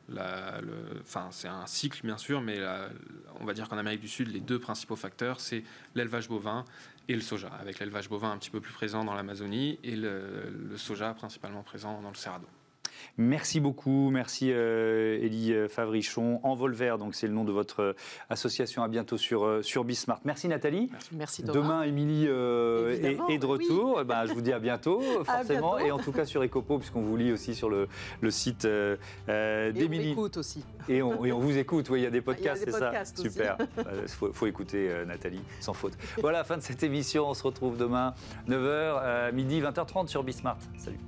c'est 1.30 1.48
un 1.48 1.66
cycle, 1.66 2.06
bien 2.06 2.18
sûr, 2.18 2.40
mais 2.40 2.60
on 3.40 3.44
va 3.44 3.52
dire 3.52 3.68
qu'en 3.68 3.78
Amérique 3.78 4.00
du 4.00 4.08
Sud, 4.08 4.28
les 4.28 4.40
deux 4.40 4.60
principaux 4.60 4.96
facteurs, 4.96 5.40
c'est 5.40 5.64
l'élevage 5.94 6.28
bovin 6.28 6.64
et 7.08 7.14
le 7.14 7.20
soja, 7.20 7.48
avec 7.60 7.80
l'élevage 7.80 8.08
bovin 8.08 8.30
un 8.30 8.38
petit 8.38 8.50
peu 8.50 8.60
plus 8.60 8.72
présent 8.72 9.04
dans 9.04 9.14
l'Amazonie 9.14 9.80
et 9.82 9.96
le 9.96 10.76
soja 10.76 11.12
principalement 11.14 11.62
présent 11.64 12.00
dans 12.00 12.10
le 12.10 12.16
Cerrado. 12.16 12.46
Merci 13.16 13.60
beaucoup, 13.60 14.10
merci 14.10 14.50
euh, 14.52 15.18
Élie 15.20 15.52
euh, 15.52 15.68
Favrichon. 15.68 16.40
Envolver, 16.42 16.98
donc 16.98 17.14
c'est 17.14 17.26
le 17.26 17.32
nom 17.32 17.44
de 17.44 17.52
votre 17.52 17.80
euh, 17.80 17.92
association. 18.30 18.82
À 18.82 18.88
bientôt 18.88 19.16
sur, 19.16 19.58
sur 19.62 19.84
Bismart. 19.84 20.20
Merci 20.24 20.48
Nathalie. 20.48 20.90
Merci, 21.12 21.42
Demain, 21.42 21.82
Émilie 21.82 22.24
est, 22.24 22.28
de 22.28 23.46
retour. 23.46 23.98
Eh 24.00 24.04
ben, 24.04 24.26
je 24.26 24.32
vous 24.32 24.40
dis 24.40 24.52
à 24.58 24.58
bientôt, 24.58 25.00
forcément. 25.24 25.78
Et 25.78 25.90
en 25.90 25.98
tout 25.98 26.12
cas 26.12 26.24
sur 26.24 26.42
Ecopo, 26.42 26.78
puisqu'on 26.78 27.02
vous 27.02 27.16
lit 27.16 27.32
aussi 27.32 27.54
sur 27.54 27.70
le, 27.70 27.88
le 28.20 28.30
site 28.30 28.66
d'Émilie. 28.66 30.10
Et 30.10 30.10
on 30.10 30.12
écoute 30.12 30.36
aussi. 30.36 30.64
Et 30.88 31.02
on, 31.02 31.24
et 31.24 31.32
on 31.32 31.38
vous 31.38 31.58
écoute, 31.58 31.90
oui, 31.90 32.00
il 32.00 32.04
y 32.04 32.06
a 32.06 32.10
des 32.10 32.20
podcasts, 32.20 32.64
c'est 32.64 32.72
ça 32.72 32.92
Super. 33.04 33.56
Il 33.78 34.08
faut, 34.08 34.32
faut, 34.32 34.46
écouter 34.46 34.90
Nathalie, 35.06 35.42
sans 35.60 35.74
faute. 35.74 35.94
Voilà, 36.20 36.44
fin 36.44 36.56
de 36.56 36.62
cette 36.62 36.82
émission. 36.82 37.28
On 37.28 37.34
se 37.34 37.42
retrouve 37.42 37.76
demain, 37.76 38.14
9h, 38.48 39.32
midi, 39.32 39.60
20h30 39.60 40.08
sur 40.08 40.22
Bismart. 40.22 40.58
Salut. 40.76 40.98